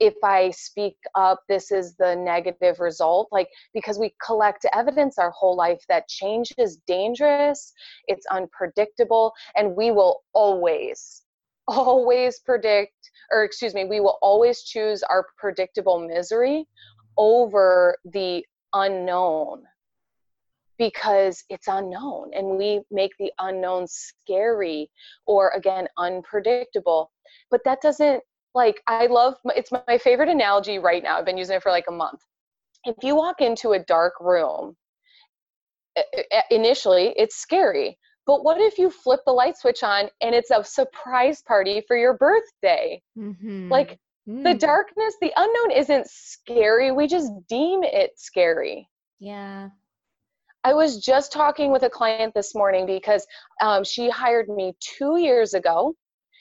[0.00, 3.28] if I speak up, this is the negative result.
[3.32, 7.72] Like, because we collect evidence our whole life that change is dangerous,
[8.06, 11.22] it's unpredictable, and we will always
[11.68, 16.66] always predict, or excuse me, we will always choose our predictable misery
[17.16, 19.62] over the unknown
[20.78, 24.90] because it's unknown and we make the unknown scary
[25.26, 27.10] or again unpredictable.
[27.50, 28.22] But that doesn't
[28.54, 31.18] like i love it's my favorite analogy right now.
[31.18, 32.20] I've been using it for like a month.
[32.84, 34.76] If you walk into a dark room
[36.50, 37.98] initially it's scary
[38.28, 41.96] but what if you flip the light switch on and it's a surprise party for
[41.96, 43.00] your birthday?
[43.18, 43.70] Mm-hmm.
[43.70, 44.44] Like mm.
[44.44, 46.92] the darkness, the unknown isn't scary.
[46.92, 48.86] We just deem it scary.
[49.18, 49.70] Yeah.
[50.62, 53.26] I was just talking with a client this morning because
[53.62, 55.94] um, she hired me two years ago.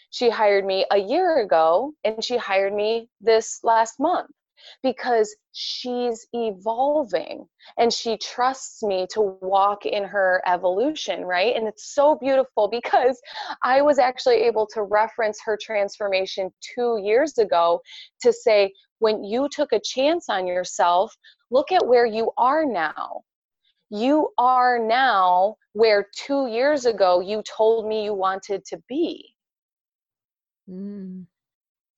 [0.10, 4.30] She hired me a year ago, and she hired me this last month
[4.84, 7.46] because she's evolving
[7.78, 11.56] and she trusts me to walk in her evolution, right?
[11.56, 13.20] And it's so beautiful because
[13.64, 17.82] I was actually able to reference her transformation two years ago
[18.22, 21.16] to say, when you took a chance on yourself,
[21.52, 23.22] look at where you are now.
[23.90, 29.34] You are now where two years ago you told me you wanted to be.
[30.70, 31.26] Mm.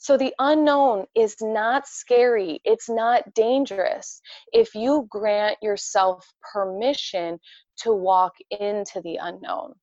[0.01, 4.21] So the unknown is not scary, it's not dangerous
[4.53, 7.38] if you grant yourself permission
[7.81, 9.73] to walk into the unknown.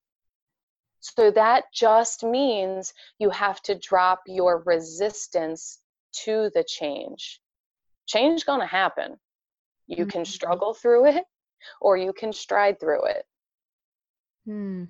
[1.00, 5.80] So that just means you have to drop your resistance
[6.24, 7.38] to the change.
[8.06, 9.18] Change going to happen.
[9.86, 10.08] You mm-hmm.
[10.08, 11.24] can struggle through it
[11.78, 13.26] or you can stride through it.
[14.46, 14.84] Hmm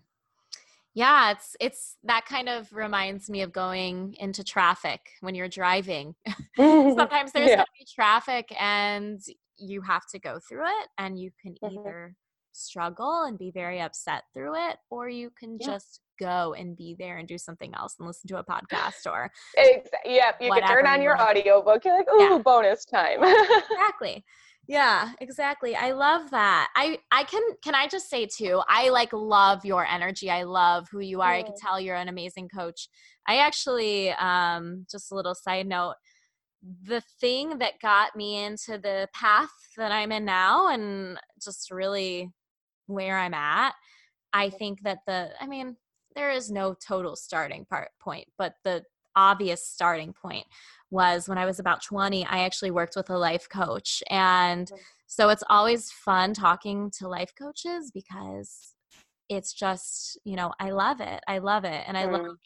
[0.96, 6.14] yeah it's it's that kind of reminds me of going into traffic when you're driving
[6.56, 7.56] sometimes there's yeah.
[7.56, 9.20] going to be traffic and
[9.58, 11.78] you have to go through it and you can mm-hmm.
[11.78, 12.16] either
[12.52, 15.66] struggle and be very upset through it or you can yeah.
[15.66, 19.30] just go and be there and do something else and listen to a podcast or
[19.58, 20.16] exactly.
[20.16, 22.38] yeah you can turn on your audiobook you're like ooh yeah.
[22.38, 24.24] bonus time exactly
[24.68, 25.76] yeah, exactly.
[25.76, 26.70] I love that.
[26.74, 30.30] I I can can I just say too, I like love your energy.
[30.30, 31.32] I love who you are.
[31.32, 32.88] I can tell you're an amazing coach.
[33.28, 35.94] I actually um just a little side note,
[36.82, 42.32] the thing that got me into the path that I'm in now and just really
[42.86, 43.74] where I'm at,
[44.32, 45.76] I think that the I mean,
[46.16, 48.84] there is no total starting part point, but the
[49.16, 50.46] obvious starting point
[50.96, 54.02] was when I was about 20, I actually worked with a life coach.
[54.10, 54.70] And
[55.06, 58.74] so it's always fun talking to life coaches because
[59.28, 61.22] it's just, you know, I love it.
[61.28, 61.84] I love it.
[61.86, 62.12] And I mm.
[62.12, 62.36] love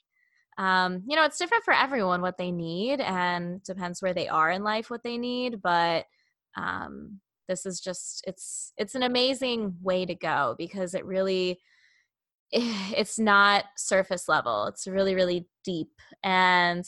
[0.58, 4.50] um, you know, it's different for everyone what they need and depends where they are
[4.50, 6.04] in life what they need, but
[6.56, 11.58] um this is just it's it's an amazing way to go because it really
[12.52, 15.90] it's not surface level it's really really deep
[16.24, 16.84] and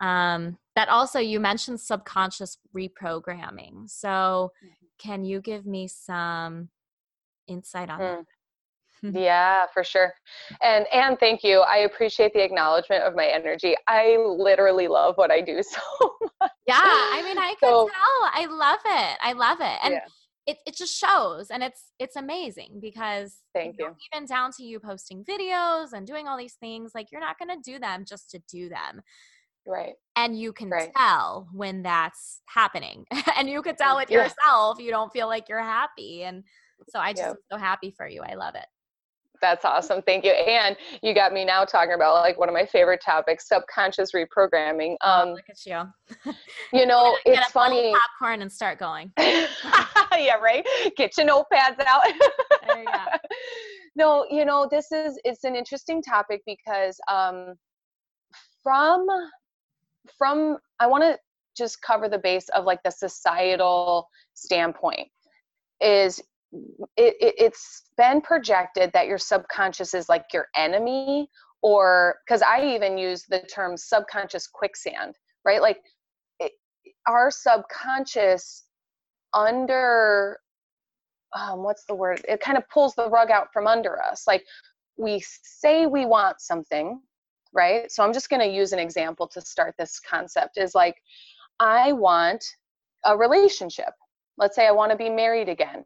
[0.00, 4.86] um, that also you mentioned subconscious reprogramming so mm-hmm.
[4.98, 6.68] can you give me some
[7.46, 8.00] insight on mm.
[8.00, 8.24] that
[9.20, 10.12] yeah for sure
[10.62, 15.30] and and thank you i appreciate the acknowledgement of my energy i literally love what
[15.30, 15.80] i do so
[16.40, 19.92] much yeah i mean i can so, tell i love it i love it and
[19.92, 20.00] yeah.
[20.46, 24.62] It, it just shows and it's it's amazing because thank you, know, even down to
[24.62, 28.04] you posting videos and doing all these things like you're not going to do them
[28.06, 29.02] just to do them
[29.66, 30.92] right and you can right.
[30.96, 33.04] tell when that's happening
[33.36, 34.22] and you can tell mm, it yeah.
[34.22, 36.44] yourself you don't feel like you're happy and
[36.88, 37.30] so i just yep.
[37.30, 38.66] am so happy for you i love it
[39.40, 40.02] that's awesome.
[40.02, 40.30] Thank you.
[40.30, 44.96] And you got me now talking about like one of my favorite topics, subconscious reprogramming.
[45.02, 46.32] Oh, um, look at you.
[46.72, 47.92] you know, it's funny.
[47.92, 49.12] Popcorn and start going.
[49.18, 50.66] yeah, right.
[50.96, 52.02] Get your notepads out.
[52.66, 52.92] there you go.
[53.98, 57.54] No, you know, this is it's an interesting topic because um,
[58.62, 59.06] from
[60.18, 61.18] from I want to
[61.56, 65.08] just cover the base of like the societal standpoint
[65.80, 66.20] is
[66.96, 71.28] it, it, it's been projected that your subconscious is like your enemy
[71.62, 75.14] or because i even use the term subconscious quicksand
[75.46, 75.62] right?
[75.62, 75.78] Like
[76.40, 76.52] it,
[77.06, 78.64] our subconscious
[79.32, 80.38] under
[81.34, 82.24] um, what's the word?
[82.28, 84.26] It kind of pulls the rug out from under us.
[84.26, 84.44] Like
[84.96, 87.00] we say we want something
[87.54, 87.90] right?
[87.90, 90.96] So i'm just going to use an example to start this concept is like
[91.60, 92.44] i want
[93.04, 93.92] a relationship.
[94.36, 95.84] Let's say i want to be married again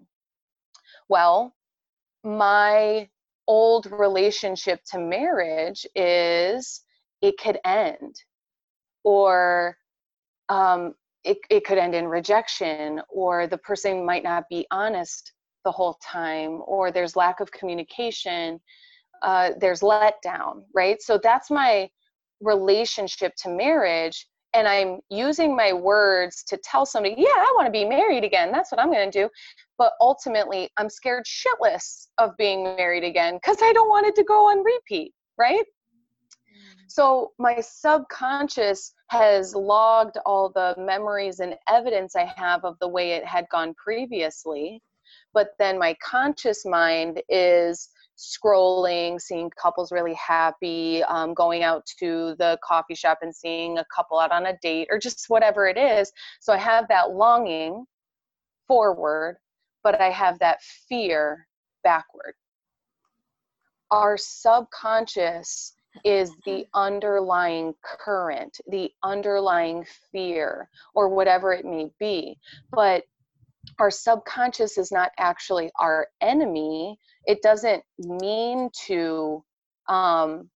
[1.11, 1.54] well,
[2.24, 3.08] my
[3.48, 6.82] old relationship to marriage is
[7.20, 8.14] it could end
[9.02, 9.76] or
[10.48, 10.94] um,
[11.24, 15.32] it, it could end in rejection or the person might not be honest
[15.64, 18.61] the whole time or there's lack of communication
[19.22, 21.02] uh, there's letdown right?
[21.02, 21.90] So that's my
[22.40, 27.72] relationship to marriage and I'm using my words to tell somebody, yeah, I want to
[27.72, 28.51] be married again.
[28.51, 29.28] That's what I'm going to do.
[29.78, 34.24] But ultimately, I'm scared shitless of being married again because I don't want it to
[34.24, 35.64] go on repeat, right?
[35.64, 36.84] Mm.
[36.88, 43.12] So my subconscious has logged all the memories and evidence I have of the way
[43.12, 44.82] it had gone previously.
[45.32, 47.88] But then my conscious mind is
[48.20, 53.84] scrolling, seeing couples really happy, um, going out to the coffee shop and seeing a
[53.94, 56.12] couple out on a date, or just whatever it is.
[56.40, 57.86] So I have that longing
[58.68, 59.38] forward,
[59.82, 61.46] but I have that fear
[61.82, 62.34] backward.
[63.90, 65.72] Our subconscious
[66.04, 72.38] is the underlying current, the underlying fear, or whatever it may be.
[72.70, 73.04] But
[73.78, 76.98] our subconscious is not actually our enemy.
[77.26, 79.44] It doesn't mean to
[79.88, 80.50] um,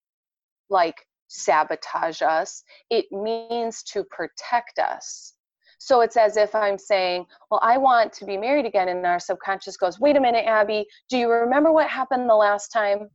[0.69, 0.95] like
[1.27, 2.63] sabotage us.
[2.89, 5.33] It means to protect us.
[5.79, 9.19] So it's as if i'm saying well i want to be married again and our
[9.19, 10.85] subconscious goes wait a minute abby.
[11.09, 13.09] Do you remember what happened the last time?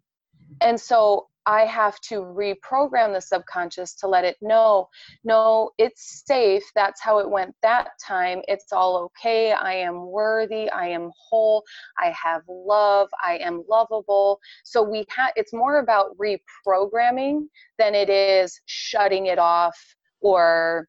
[0.60, 4.90] And so I have to reprogram the subconscious to let it know,
[5.24, 6.62] no, it's safe.
[6.74, 8.42] That's how it went that time.
[8.48, 9.52] It's all okay.
[9.52, 10.68] I am worthy.
[10.68, 11.64] I am whole.
[11.98, 13.08] I have love.
[13.24, 14.40] I am lovable.
[14.62, 17.46] So we have it's more about reprogramming
[17.78, 19.78] than it is shutting it off
[20.20, 20.86] or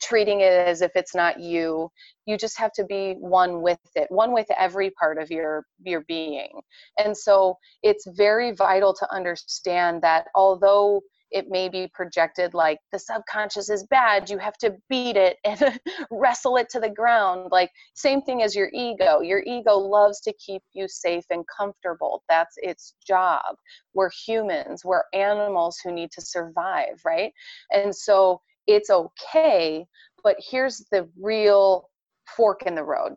[0.00, 1.90] treating it as if it's not you
[2.26, 6.02] you just have to be one with it one with every part of your your
[6.06, 6.60] being.
[7.02, 12.98] And so it's very vital to understand that although it may be projected like the
[12.98, 15.78] subconscious is bad you have to beat it and
[16.10, 17.48] wrestle it to the ground.
[17.50, 19.20] Like same thing as your ego.
[19.20, 22.22] Your ego loves to keep you safe and comfortable.
[22.28, 23.56] That's its job.
[23.94, 24.84] We're humans.
[24.84, 27.32] We're animals who need to survive right?
[27.72, 29.84] And so it's okay
[30.22, 31.88] but here's the real
[32.36, 33.14] fork in the road.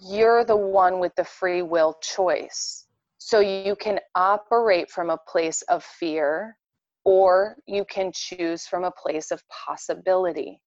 [0.00, 2.86] You're the one with the free will choice.
[3.18, 6.56] So you can operate from a place of fear
[7.04, 10.60] or you can choose from a place of possibility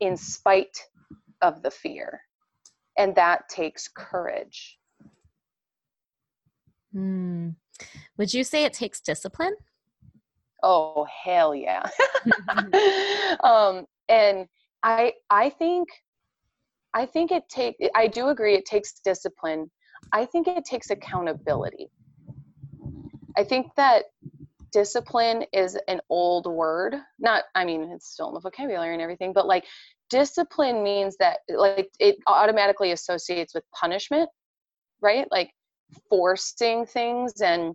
[0.00, 0.78] in spite
[1.40, 2.20] of the fear.
[2.98, 4.78] And that takes courage.
[6.92, 7.50] Hmm.
[8.18, 9.54] would you say it takes discipline
[10.62, 11.82] oh hell yeah.
[13.42, 14.46] Um, and
[14.82, 15.88] i i think
[16.94, 19.70] i think it take i do agree it takes discipline.
[20.12, 21.88] I think it takes accountability.
[23.36, 24.04] I think that
[24.72, 29.32] discipline is an old word not i mean it's still in the vocabulary and everything
[29.34, 29.64] but like
[30.08, 34.30] discipline means that like it automatically associates with punishment
[35.02, 35.26] right?
[35.30, 35.50] Like
[36.08, 37.74] forcing things and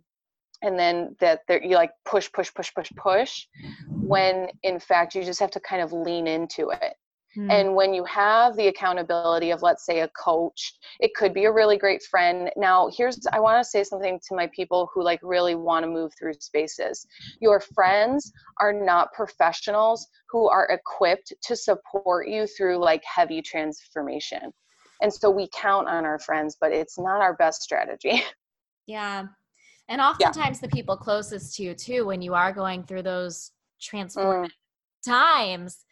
[0.61, 3.45] and then that you like push push push push push
[3.89, 6.93] when in fact you just have to kind of lean into it.
[7.37, 7.51] Mm.
[7.51, 11.51] and when you have the accountability of let's say a coach it could be a
[11.51, 12.49] really great friend.
[12.55, 15.89] Now here's i want to say something to my people who like really want to
[15.89, 17.05] move through spaces.
[17.39, 24.51] Your friends are not professionals who are equipped to support you through like heavy transformation.
[25.01, 28.23] And so we count on our friends but it's not our best strategy.
[28.89, 29.25] Yeah
[29.89, 30.67] and oftentimes yeah.
[30.67, 34.49] the people closest to you too when you are going through those transformative mm.
[35.05, 35.85] times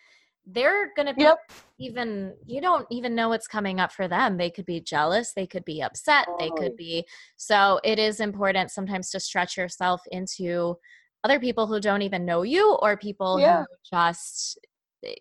[0.47, 1.39] they're going to be yep.
[1.79, 5.47] even you don't even know what's coming up for them they could be jealous they
[5.47, 7.03] could be upset they could be
[7.37, 10.77] so it is important sometimes to stretch yourself into
[11.23, 13.61] other people who don't even know you or people yeah.
[13.61, 14.59] who just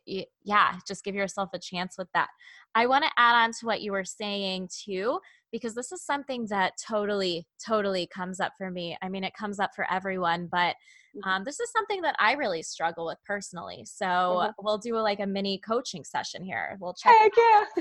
[0.07, 2.29] eh, yeah just give yourself a chance with that
[2.75, 5.19] i want to add on to what you were saying too
[5.55, 9.61] because this is something that totally totally comes up for me i mean it comes
[9.61, 10.75] up for everyone but
[11.17, 11.31] mm-hmm.
[11.31, 14.51] um, this is something that i really struggle with personally so mm-hmm.
[14.59, 17.33] we'll do a, like a mini coaching session here we'll check Heck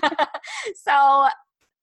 [0.03, 0.25] yeah.
[0.75, 1.27] so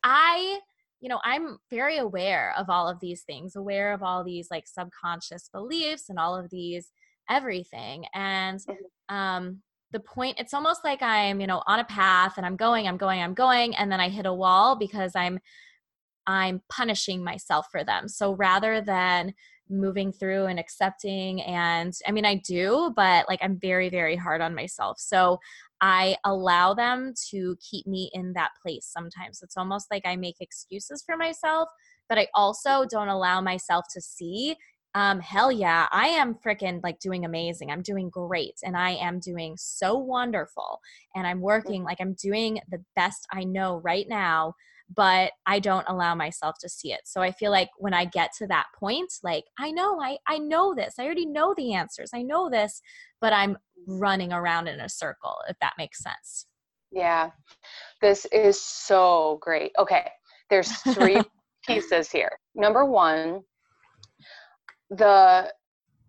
[0.04, 0.60] i
[1.00, 4.68] you know i'm very aware of all of these things aware of all these like
[4.68, 6.92] subconscious beliefs and all of these
[7.28, 9.14] everything and mm-hmm.
[9.14, 9.60] um
[9.90, 12.96] the point it's almost like i'm you know on a path and i'm going i'm
[12.96, 15.40] going i'm going and then i hit a wall because i'm
[16.26, 18.08] i'm punishing myself for them.
[18.08, 19.34] So rather than
[19.72, 24.40] moving through and accepting and i mean i do but like i'm very very hard
[24.40, 24.98] on myself.
[24.98, 25.38] So
[25.80, 29.40] I allow them to keep me in that place sometimes.
[29.42, 31.70] It's almost like I make excuses for myself,
[32.06, 34.56] but I also don't allow myself to see
[34.96, 37.70] um hell yeah i am freaking like doing amazing.
[37.70, 40.80] I'm doing great and i am doing so wonderful
[41.14, 44.54] and i'm working like i'm doing the best i know right now
[44.94, 47.02] but I don't allow myself to see it.
[47.04, 50.38] So I feel like when I get to that point, like I know, I I
[50.38, 50.94] know this.
[50.98, 52.10] I already know the answers.
[52.14, 52.82] I know this,
[53.20, 56.46] but I'm running around in a circle if that makes sense.
[56.90, 57.30] Yeah.
[58.00, 59.72] This is so great.
[59.78, 60.10] Okay.
[60.48, 61.20] There's three
[61.66, 62.30] pieces here.
[62.54, 63.40] Number 1,
[64.90, 65.52] the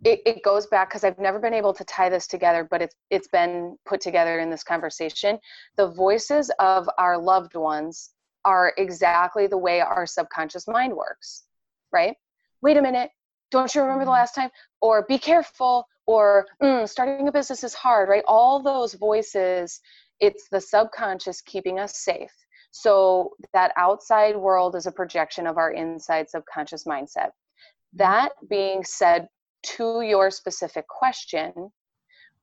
[0.04, 2.96] it, it goes back because I've never been able to tie this together, but it's
[3.12, 5.38] it's been put together in this conversation.
[5.78, 8.10] The voices of our loved ones
[8.46, 11.44] are exactly the way our subconscious mind works,
[11.92, 12.16] right?
[12.62, 13.12] Wait a minute,
[13.52, 14.20] don't you remember the mm-hmm.
[14.20, 14.50] last time?
[14.82, 18.24] Or be careful, or mm, starting a business is hard, right?
[18.28, 19.80] All those voices,
[20.20, 22.34] it's the subconscious keeping us safe.
[22.72, 27.30] So that outside world is a projection of our inside subconscious mindset.
[27.30, 27.98] Mm-hmm.
[27.98, 29.28] That being said,
[29.64, 31.72] to your specific question,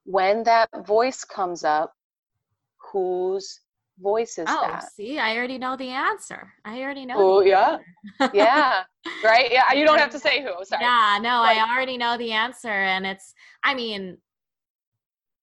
[0.05, 1.93] when that voice comes up,
[2.93, 3.61] whose
[4.01, 4.93] voices oh, that?
[4.93, 6.53] see, I already know the answer.
[6.65, 7.17] I already know.
[7.17, 7.79] Oh, yeah.
[8.35, 8.83] yeah.
[9.25, 9.51] Right?
[9.51, 9.73] Yeah.
[9.73, 10.53] You don't have to say who.
[10.65, 10.83] Sorry.
[10.83, 12.69] Yeah, no, I already know the answer.
[12.69, 14.19] And it's, I mean,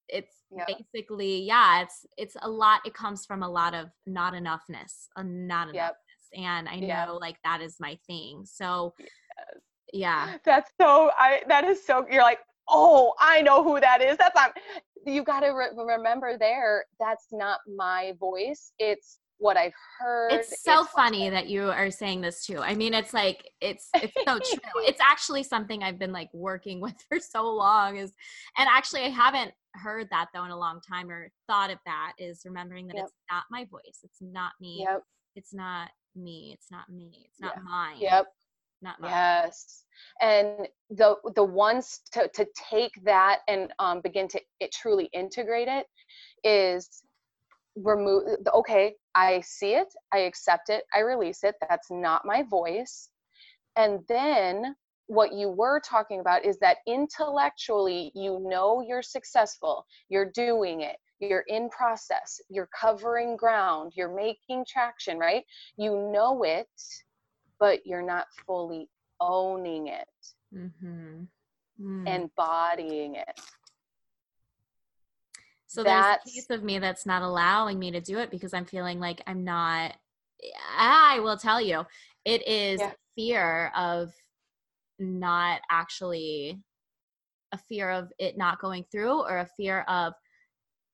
[0.07, 0.65] it's yeah.
[0.67, 2.81] basically, yeah, it's, it's a lot.
[2.85, 5.73] It comes from a lot of not enoughness, a not enoughness.
[5.73, 5.95] Yep.
[6.37, 7.09] And I know yep.
[7.21, 8.43] like that is my thing.
[8.45, 9.47] So, yes.
[9.93, 10.37] yeah.
[10.43, 12.39] That's so, I, that is so, you're like,
[12.69, 14.17] oh, I know who that is.
[14.17, 14.57] That's not,
[15.05, 18.71] you got to re- remember there that's not my voice.
[18.79, 20.31] It's what i've heard.
[20.31, 22.59] It's so it's funny that you are saying this too.
[22.59, 24.83] I mean it's like it's it's so true.
[24.87, 28.13] It's actually something i've been like working with for so long is
[28.57, 32.13] and actually i haven't heard that though in a long time or thought of that
[32.17, 33.05] is remembering that yep.
[33.05, 33.99] it's not my voice.
[34.03, 34.85] It's not me.
[34.89, 35.03] Yep.
[35.35, 36.51] it's not me.
[36.53, 37.25] It's not me.
[37.25, 37.63] It's not yeah.
[37.63, 37.97] mine.
[37.99, 38.27] Yep
[38.85, 39.11] not mine.
[39.11, 39.83] Yes.
[40.21, 45.67] And the the ones to, to take that and um, begin to it, truly integrate
[45.67, 45.87] it
[46.47, 47.03] is
[47.75, 48.23] remove
[48.53, 53.09] okay i see it i accept it i release it that's not my voice
[53.75, 54.73] and then
[55.07, 60.95] what you were talking about is that intellectually you know you're successful you're doing it
[61.19, 65.43] you're in process you're covering ground you're making traction right
[65.77, 66.67] you know it
[67.59, 68.89] but you're not fully
[69.19, 70.07] owning it,
[70.53, 71.23] mm-hmm.
[71.81, 72.07] mm.
[72.07, 73.39] embodying it.
[75.67, 78.53] So that's, there's a piece of me that's not allowing me to do it because
[78.53, 79.95] I'm feeling like I'm not.
[80.77, 81.85] I will tell you,
[82.23, 82.91] it is yeah.
[83.15, 84.13] fear of
[84.99, 86.59] not actually
[87.51, 90.13] a fear of it not going through or a fear of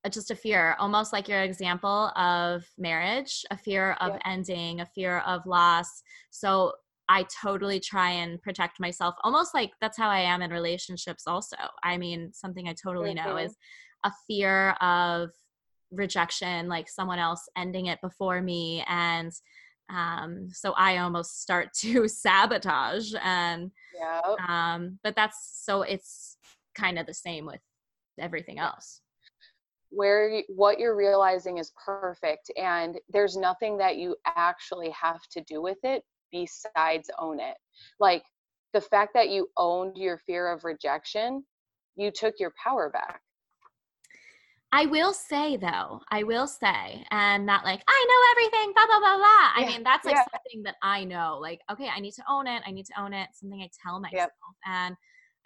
[0.09, 5.19] just a fear, almost like your example of marriage, a fear of ending, a fear
[5.19, 6.01] of loss.
[6.31, 6.73] So
[7.07, 11.57] I totally try and protect myself, almost like that's how I am in relationships, also.
[11.83, 13.29] I mean, something I totally mm-hmm.
[13.29, 13.55] know is
[14.03, 15.29] a fear of
[15.91, 18.83] rejection, like someone else ending it before me.
[18.87, 19.31] And
[19.89, 23.13] um, so I almost start to sabotage.
[23.21, 24.49] And, yep.
[24.49, 26.37] um, but that's so it's
[26.73, 27.59] kind of the same with
[28.17, 29.01] everything else
[29.91, 35.61] where what you're realizing is perfect and there's nothing that you actually have to do
[35.61, 37.55] with it besides own it
[37.99, 38.23] like
[38.73, 41.43] the fact that you owned your fear of rejection
[41.97, 43.21] you took your power back
[44.73, 48.85] I will say though, I will say, um, and not like I know everything, blah
[48.85, 49.51] blah blah blah.
[49.55, 50.23] I mean, that's like yeah.
[50.31, 51.39] something that I know.
[51.41, 52.63] Like, okay, I need to own it.
[52.65, 53.27] I need to own it.
[53.33, 54.31] Something I tell myself, yep.
[54.65, 54.95] and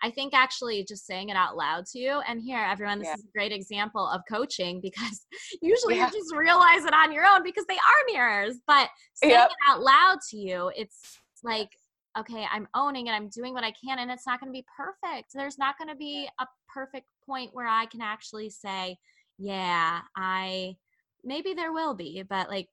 [0.04, 3.16] I think actually just saying it out loud to you, and here, everyone, this yeah.
[3.16, 5.26] is a great example of coaching because
[5.62, 6.08] usually yeah.
[6.08, 8.58] you just realize it on your own because they are mirrors.
[8.68, 9.50] But saying yep.
[9.50, 11.70] it out loud to you, it's like
[12.18, 14.66] okay, I'm owning it, I'm doing what I can, and it's not going to be
[14.76, 15.32] perfect.
[15.34, 18.98] There's not going to be a perfect point where I can actually say,
[19.38, 20.78] yeah, I
[21.24, 22.70] maybe there will be, but like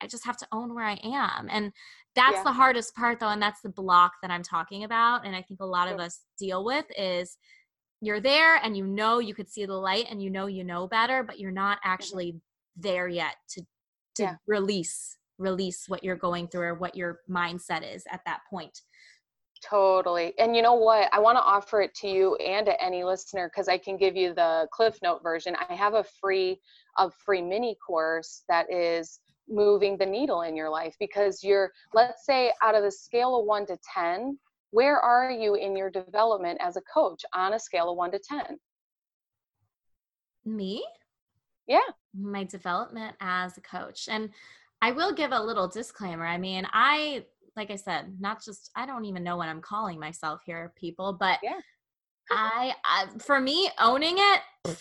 [0.00, 1.48] I just have to own where I am.
[1.50, 1.72] And
[2.14, 2.42] that's yeah.
[2.44, 5.26] the hardest part though, and that's the block that I'm talking about.
[5.26, 7.36] And I think a lot of us deal with is
[8.00, 10.86] you're there and you know you could see the light and you know you know
[10.86, 11.90] better, but you're not mm-hmm.
[11.90, 12.36] actually
[12.76, 13.62] there yet to
[14.16, 14.36] to yeah.
[14.46, 18.80] release release what you're going through or what your mindset is at that point.
[19.68, 20.34] Totally.
[20.38, 21.08] And you know what?
[21.12, 24.14] I want to offer it to you and to any listener because I can give
[24.14, 25.56] you the Cliff Note version.
[25.68, 26.60] I have a free
[26.98, 29.18] a free mini course that is
[29.48, 33.46] moving the needle in your life because you're let's say out of the scale of
[33.46, 34.38] 1 to 10,
[34.70, 38.18] where are you in your development as a coach on a scale of 1 to
[38.18, 38.58] 10?
[40.46, 40.84] Me?
[41.66, 41.78] Yeah.
[42.14, 44.08] My development as a coach.
[44.08, 44.30] And
[44.82, 46.26] I will give a little disclaimer.
[46.26, 47.24] I mean, I
[47.56, 51.12] like I said, not just I don't even know what I'm calling myself here, people,
[51.12, 51.60] but yeah.
[52.30, 54.76] I, I for me owning it,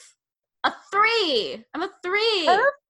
[0.64, 1.64] a three.
[1.74, 2.46] I'm a three.
[2.46, 2.83] Perfect.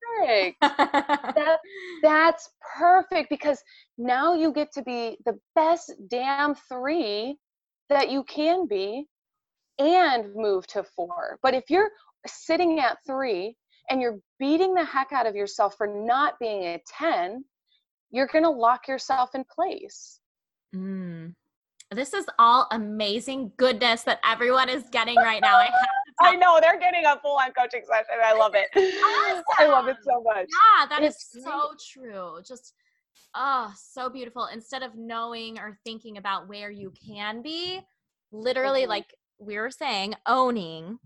[0.61, 1.57] that,
[2.01, 3.61] that's perfect because
[3.97, 7.37] now you get to be the best damn three
[7.89, 9.05] that you can be
[9.79, 11.39] and move to four.
[11.41, 11.89] But if you're
[12.27, 13.55] sitting at three
[13.89, 17.43] and you're beating the heck out of yourself for not being a 10,
[18.11, 20.19] you're going to lock yourself in place.
[20.75, 21.33] Mm.
[21.91, 25.57] This is all amazing goodness that everyone is getting right now.
[25.57, 25.69] I,
[26.23, 28.15] I know they're getting a full on coaching session.
[28.23, 28.67] I love it.
[28.75, 29.43] Awesome.
[29.59, 30.47] I love it so much.
[30.49, 32.39] Yeah, that it's is so true.
[32.47, 32.73] Just
[33.35, 34.47] oh, so beautiful.
[34.53, 37.81] Instead of knowing or thinking about where you can be,
[38.31, 38.89] literally, mm-hmm.
[38.89, 40.99] like we were saying, owning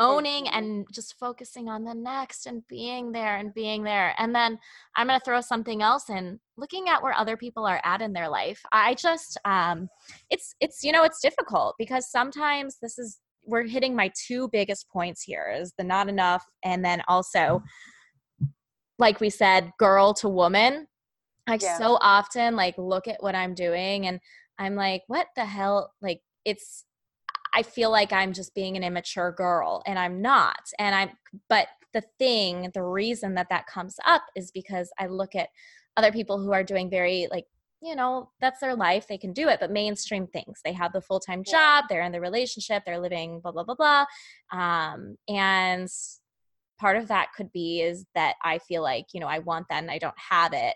[0.00, 0.58] owning mm-hmm.
[0.58, 4.58] and just focusing on the next and being there and being there and then
[4.96, 8.12] i'm going to throw something else in looking at where other people are at in
[8.12, 9.88] their life i just um
[10.30, 14.88] it's it's you know it's difficult because sometimes this is we're hitting my two biggest
[14.88, 18.46] points here is the not enough and then also mm-hmm.
[18.98, 20.86] like we said girl to woman
[21.46, 21.78] i yeah.
[21.78, 24.20] so often like look at what i'm doing and
[24.58, 26.84] i'm like what the hell like it's
[27.54, 30.58] I feel like I'm just being an immature girl and I'm not.
[30.80, 31.10] And I'm,
[31.48, 35.48] but the thing, the reason that that comes up is because I look at
[35.96, 37.46] other people who are doing very like,
[37.84, 39.06] you know, that's their life.
[39.06, 40.60] They can do it, but mainstream things.
[40.64, 43.74] They have the full time job, they're in the relationship, they're living blah, blah, blah,
[43.74, 44.04] blah.
[44.52, 45.88] Um, and
[46.80, 49.82] part of that could be is that I feel like, you know, I want that
[49.82, 50.74] and I don't have it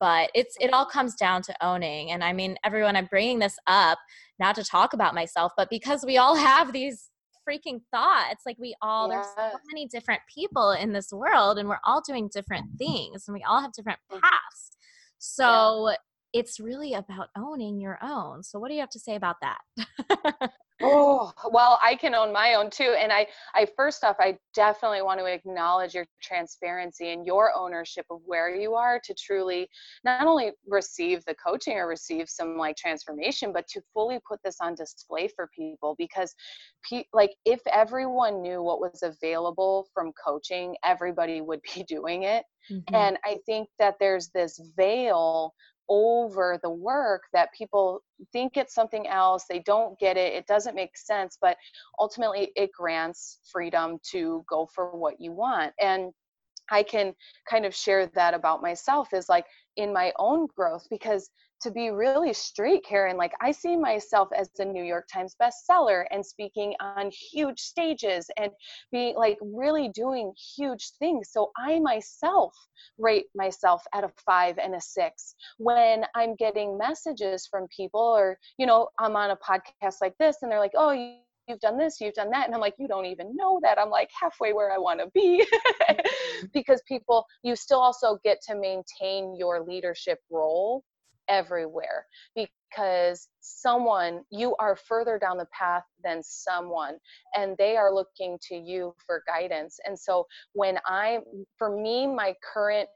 [0.00, 3.58] but it's it all comes down to owning and i mean everyone i'm bringing this
[3.66, 3.98] up
[4.38, 7.10] not to talk about myself but because we all have these
[7.48, 9.26] freaking thoughts like we all yes.
[9.36, 13.34] there's so many different people in this world and we're all doing different things and
[13.34, 14.20] we all have different mm-hmm.
[14.20, 14.76] paths
[15.18, 15.96] so yeah.
[16.32, 20.50] It's really about owning your own so what do you have to say about that
[20.82, 22.96] Oh, well, I can own my own too.
[22.98, 28.06] And I, I first off, I definitely want to acknowledge your transparency and your ownership
[28.10, 29.68] of where you are to truly
[30.04, 34.56] not only receive the coaching or receive some like transformation, but to fully put this
[34.60, 36.34] on display for people because
[36.88, 42.44] pe- like if everyone knew what was available from coaching, everybody would be doing it.
[42.70, 42.94] Mm-hmm.
[42.94, 45.52] And I think that there's this veil
[45.94, 50.74] over the work that people think it's something else they don't get it it doesn't
[50.74, 51.58] make sense but
[51.98, 55.70] ultimately it grants freedom to go for what you want.
[55.78, 56.12] And
[56.70, 57.12] i can
[57.50, 59.44] kind of share that about myself is like
[59.76, 61.28] in my own growth because
[61.62, 66.04] to be really straight, Caren, like I see myself as a New York Times bestseller
[66.10, 68.50] and speaking on huge stages and
[68.90, 71.30] being like really doing huge things.
[71.30, 72.54] So I myself
[72.98, 78.38] rate myself at a five and a six when I'm getting messages from people or,
[78.58, 81.16] you know, I'm on a podcast like this and they're like, oh, you
[81.48, 82.46] you've done this, you've done that.
[82.46, 83.76] And I'm like, you don't even know that.
[83.76, 85.44] I'm like halfway where I want to be.
[86.42, 86.46] Mm-hmm.
[86.52, 90.82] because people, you still also get to maintain your leadership role
[91.28, 96.96] everywhere because someone you are further down the path than someone
[97.36, 99.78] and they are looking to you for guidance.
[99.86, 101.20] And so when i
[101.58, 102.88] for me my current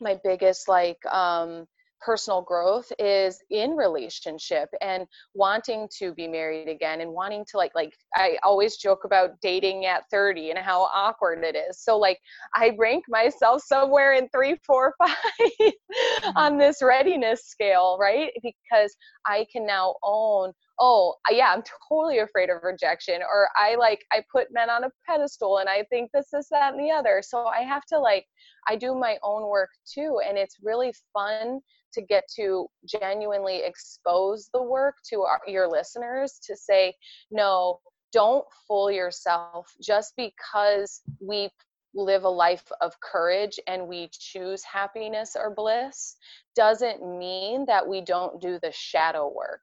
[0.00, 1.66] my biggest like um
[2.00, 7.72] personal growth is in relationship and wanting to be married again and wanting to like
[7.74, 11.82] like I always joke about dating at 30 and how awkward it is.
[11.82, 12.18] So like
[12.54, 15.14] I rank myself somewhere in three, four, five
[15.60, 16.36] mm-hmm.
[16.36, 18.30] on this readiness scale, right?
[18.42, 18.94] Because
[19.26, 24.22] I can now own oh yeah i'm totally afraid of rejection or i like i
[24.32, 27.44] put men on a pedestal and i think this is that and the other so
[27.46, 28.26] i have to like
[28.68, 31.60] i do my own work too and it's really fun
[31.92, 36.94] to get to genuinely expose the work to our, your listeners to say,
[37.30, 37.80] no,
[38.12, 41.48] don't fool yourself just because we
[41.94, 46.16] live a life of courage and we choose happiness or bliss
[46.54, 49.60] doesn't mean that we don't do the shadow work.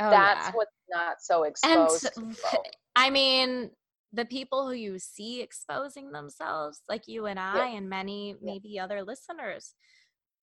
[0.00, 0.52] Oh, That's yeah.
[0.54, 2.08] what's not so exposed.
[2.16, 2.36] And,
[2.96, 3.70] I mean,
[4.12, 7.76] the people who you see exposing themselves, like you and I, yeah.
[7.76, 8.84] and many maybe yeah.
[8.84, 9.74] other listeners,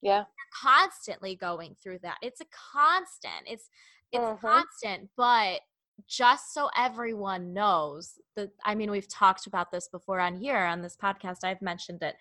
[0.02, 0.24] yeah
[0.62, 3.70] constantly going through that it's a constant it's
[4.12, 4.36] it's uh-huh.
[4.42, 5.62] constant but
[6.08, 10.82] just so everyone knows that i mean we've talked about this before on here on
[10.82, 12.16] this podcast i've mentioned it,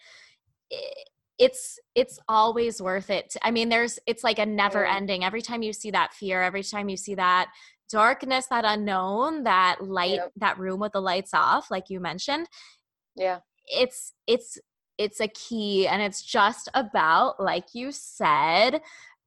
[1.40, 5.62] it's it's always worth it i mean there's it's like a never ending every time
[5.62, 7.50] you see that fear every time you see that
[7.90, 10.30] darkness that unknown that light yep.
[10.36, 12.46] that room with the lights off like you mentioned
[13.16, 14.58] yeah it's it's
[14.98, 18.80] it's a key and it's just about like you said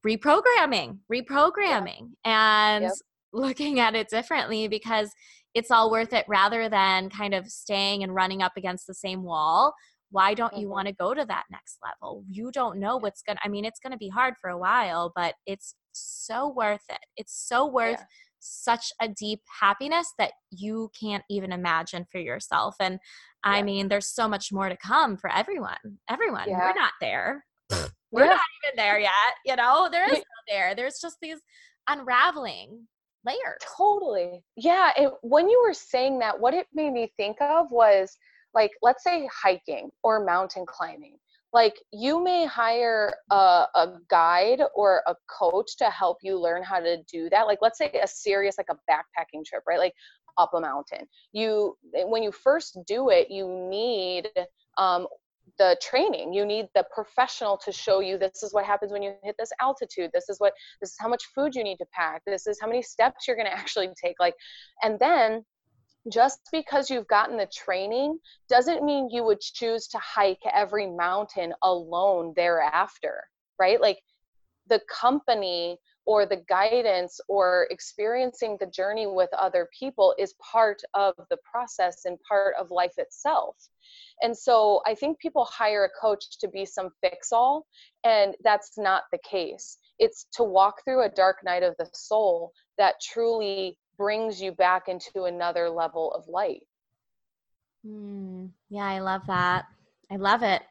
[0.06, 2.74] reprogramming reprogramming yeah.
[2.74, 2.92] and yep.
[3.32, 5.10] looking at it differently because
[5.52, 9.24] it's all worth it rather than kind of staying and running up against the same
[9.24, 9.74] wall
[10.14, 10.62] why don't mm-hmm.
[10.62, 13.48] you want to go to that next level you don't know what's going to i
[13.48, 17.36] mean it's going to be hard for a while but it's so worth it it's
[17.48, 18.06] so worth yeah.
[18.38, 22.98] such a deep happiness that you can't even imagine for yourself and
[23.44, 25.76] I mean, there's so much more to come for everyone.
[26.08, 26.48] Everyone.
[26.48, 26.58] Yeah.
[26.58, 27.44] We're not there.
[28.10, 28.30] We're yeah.
[28.30, 29.10] not even there yet.
[29.44, 30.74] You know, there is no there.
[30.74, 31.38] There's just these
[31.88, 32.86] unraveling
[33.26, 33.58] layers.
[33.76, 34.42] Totally.
[34.56, 34.90] Yeah.
[34.96, 38.16] And when you were saying that, what it made me think of was
[38.54, 41.16] like, let's say hiking or mountain climbing.
[41.52, 46.80] Like you may hire a, a guide or a coach to help you learn how
[46.80, 47.46] to do that.
[47.46, 49.78] Like let's say a serious, like a backpacking trip, right?
[49.78, 49.94] Like
[50.36, 51.06] up a mountain.
[51.32, 54.28] You when you first do it, you need
[54.78, 55.06] um,
[55.58, 59.14] the training you need the professional to show you this is what happens when you
[59.22, 62.22] hit this altitude this is what this is how much food you need to pack
[62.26, 64.34] this is how many steps you're going to actually take like
[64.82, 65.44] and then
[66.12, 71.52] just because you've gotten the training doesn't mean you would choose to hike every mountain
[71.62, 73.22] alone thereafter
[73.58, 73.98] right like
[74.68, 81.14] the company or the guidance or experiencing the journey with other people is part of
[81.30, 83.56] the process and part of life itself.
[84.20, 87.66] And so I think people hire a coach to be some fix all,
[88.04, 89.78] and that's not the case.
[89.98, 94.88] It's to walk through a dark night of the soul that truly brings you back
[94.88, 96.62] into another level of light.
[97.86, 99.66] Mm, yeah, I love that.
[100.10, 100.62] I love it.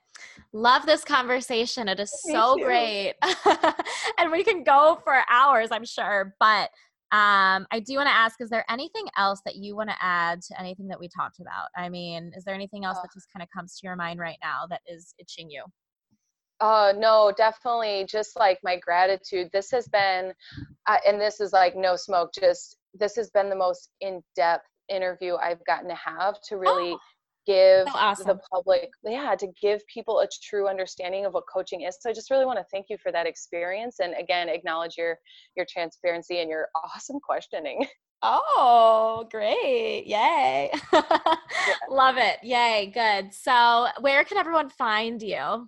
[0.51, 1.87] Love this conversation.
[1.87, 3.15] It is so great.
[4.17, 6.35] and we can go for hours, I'm sure.
[6.39, 6.69] But
[7.11, 10.41] um, I do want to ask is there anything else that you want to add
[10.43, 11.67] to anything that we talked about?
[11.75, 14.37] I mean, is there anything else that just kind of comes to your mind right
[14.41, 15.63] now that is itching you?
[16.59, 18.05] Uh, no, definitely.
[18.09, 19.49] Just like my gratitude.
[19.51, 20.33] This has been,
[20.87, 24.67] uh, and this is like no smoke, just this has been the most in depth
[24.89, 26.91] interview I've gotten to have to really.
[26.93, 26.99] Oh
[27.45, 28.27] give so awesome.
[28.27, 32.13] the public yeah to give people a true understanding of what coaching is so i
[32.13, 35.17] just really want to thank you for that experience and again acknowledge your
[35.57, 37.85] your transparency and your awesome questioning
[38.25, 40.05] Oh, great.
[40.07, 40.71] Yay.
[40.93, 41.35] yeah.
[41.89, 42.37] Love it.
[42.41, 42.89] Yay.
[42.93, 43.33] Good.
[43.33, 45.67] So, where can everyone find you?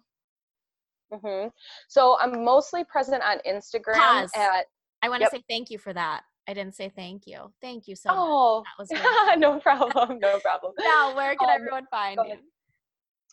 [1.14, 1.50] Mm-hmm.
[1.90, 4.32] So, I'm mostly present on Instagram Pause.
[4.38, 4.66] at.
[5.02, 5.32] I want to yep.
[5.34, 6.22] say thank you for that.
[6.48, 7.52] I didn't say thank you.
[7.62, 8.90] Thank you so oh, much.
[8.90, 10.20] That was no problem.
[10.20, 10.74] No problem.
[10.80, 12.36] now, where can um, everyone find you?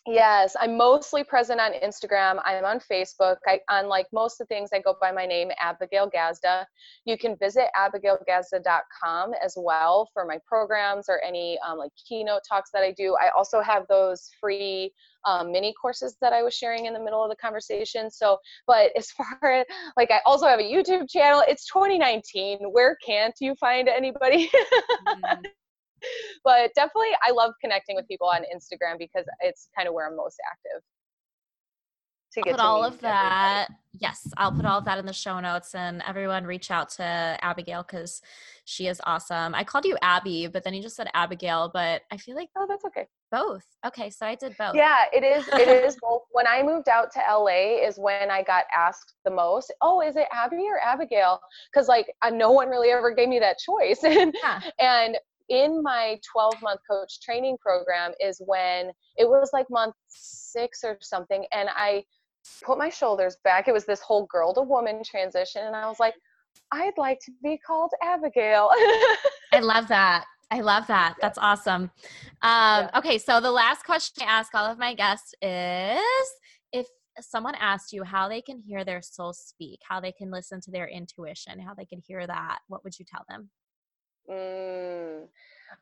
[0.05, 2.41] Yes, I'm mostly present on Instagram.
[2.43, 3.37] I'm on Facebook.
[3.47, 6.65] I, on like most of the things, I go by my name, Abigail Gazda.
[7.05, 12.69] You can visit abigailgazda.com as well for my programs or any um, like keynote talks
[12.73, 13.15] that I do.
[13.15, 14.91] I also have those free
[15.23, 18.11] um, mini courses that I was sharing in the middle of the conversation.
[18.11, 19.09] So, but as
[19.41, 21.45] far as like, I also have a YouTube channel.
[21.47, 22.59] It's 2019.
[22.73, 24.51] Where can't you find anybody?
[26.43, 30.15] but definitely, I love connecting with people on Instagram because it's kind of where I'm
[30.15, 30.81] most active.
[32.33, 33.67] to get put all of that.
[33.99, 37.03] Yes, I'll put all of that in the show notes, and everyone reach out to
[37.41, 38.21] Abigail because
[38.65, 39.53] she is awesome.
[39.53, 42.65] I called you Abby, but then you just said Abigail, but I feel like Oh,
[42.67, 43.07] that's okay.
[43.31, 43.63] both.
[43.85, 44.75] Okay, so I did both.
[44.75, 45.47] Yeah, it is.
[45.59, 46.21] It is both.
[46.31, 49.71] When I moved out to LA, is when I got asked the most.
[49.81, 51.39] Oh, is it Abby or Abigail?
[51.71, 54.03] Because like uh, no one really ever gave me that choice.
[54.03, 54.59] and Yeah.
[54.79, 55.17] and
[55.49, 60.97] in my 12 month coach training program is when it was like month six or
[61.01, 62.03] something, and I
[62.63, 63.67] put my shoulders back.
[63.67, 66.15] It was this whole girl to woman transition, and I was like,
[66.71, 68.69] I'd like to be called Abigail.
[69.53, 70.25] I love that.
[70.51, 71.15] I love that.
[71.21, 71.89] That's awesome.
[72.41, 75.99] Um, Okay, so the last question I ask all of my guests is
[76.71, 76.87] if
[77.21, 80.71] someone asked you how they can hear their soul speak, how they can listen to
[80.71, 83.49] their intuition, how they can hear that, what would you tell them?
[84.29, 85.27] Mm.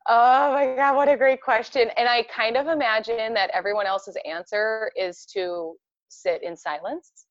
[0.10, 1.90] Oh my God, what a great question.
[1.98, 5.76] And I kind of imagine that everyone else's answer is to
[6.10, 7.26] sit in silence.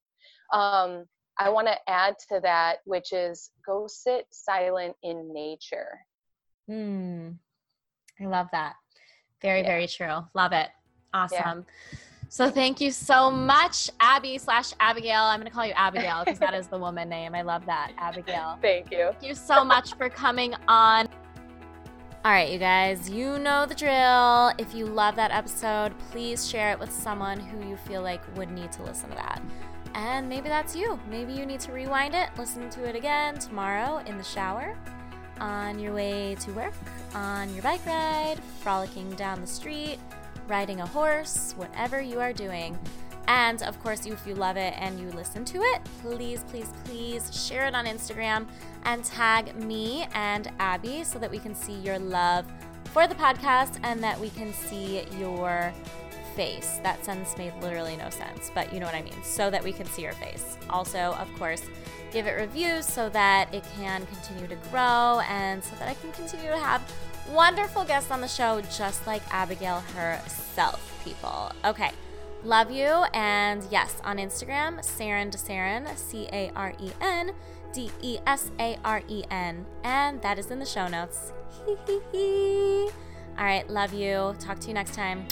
[0.52, 1.04] Um,
[1.38, 5.98] I want to add to that, which is go sit silent in nature.
[6.68, 7.30] Hmm.
[8.20, 8.74] I love that.
[9.40, 9.66] Very, Yeah.
[9.66, 10.24] very true.
[10.34, 10.68] Love it.
[11.14, 11.66] Awesome.
[12.32, 15.22] So thank you so much, Abby slash Abigail.
[15.22, 17.34] I'm gonna call you Abigail because that is the woman name.
[17.34, 18.56] I love that, Abigail.
[18.62, 19.10] Thank you.
[19.10, 21.08] Thank you so much for coming on.
[22.24, 24.52] All right, you guys, you know the drill.
[24.64, 28.52] If you love that episode, please share it with someone who you feel like would
[28.52, 29.42] need to listen to that.
[29.94, 31.00] And maybe that's you.
[31.10, 34.78] Maybe you need to rewind it, listen to it again tomorrow in the shower,
[35.40, 36.74] on your way to work,
[37.12, 39.98] on your bike ride, frolicking down the street,
[40.50, 42.78] riding a horse, whatever you are doing.
[43.28, 47.46] And of course, if you love it and you listen to it, please, please, please
[47.46, 48.48] share it on Instagram
[48.84, 52.44] and tag me and Abby so that we can see your love
[52.86, 55.72] for the podcast and that we can see your
[56.34, 56.80] face.
[56.82, 59.22] That sentence made literally no sense, but you know what I mean.
[59.22, 60.56] So that we can see your face.
[60.68, 61.62] Also, of course,
[62.10, 66.10] give it reviews so that it can continue to grow and so that I can
[66.12, 66.82] continue to have
[67.32, 71.52] wonderful guests on the show, just like Abigail herself, people.
[71.64, 71.90] Okay.
[72.42, 72.86] Love you.
[73.12, 77.32] And yes, on Instagram, Caren DeSaren, C A R E N
[77.72, 79.66] D E S A R E N.
[79.84, 81.32] And that is in the show notes.
[83.38, 83.68] All right.
[83.68, 84.34] Love you.
[84.38, 85.26] Talk to you next time.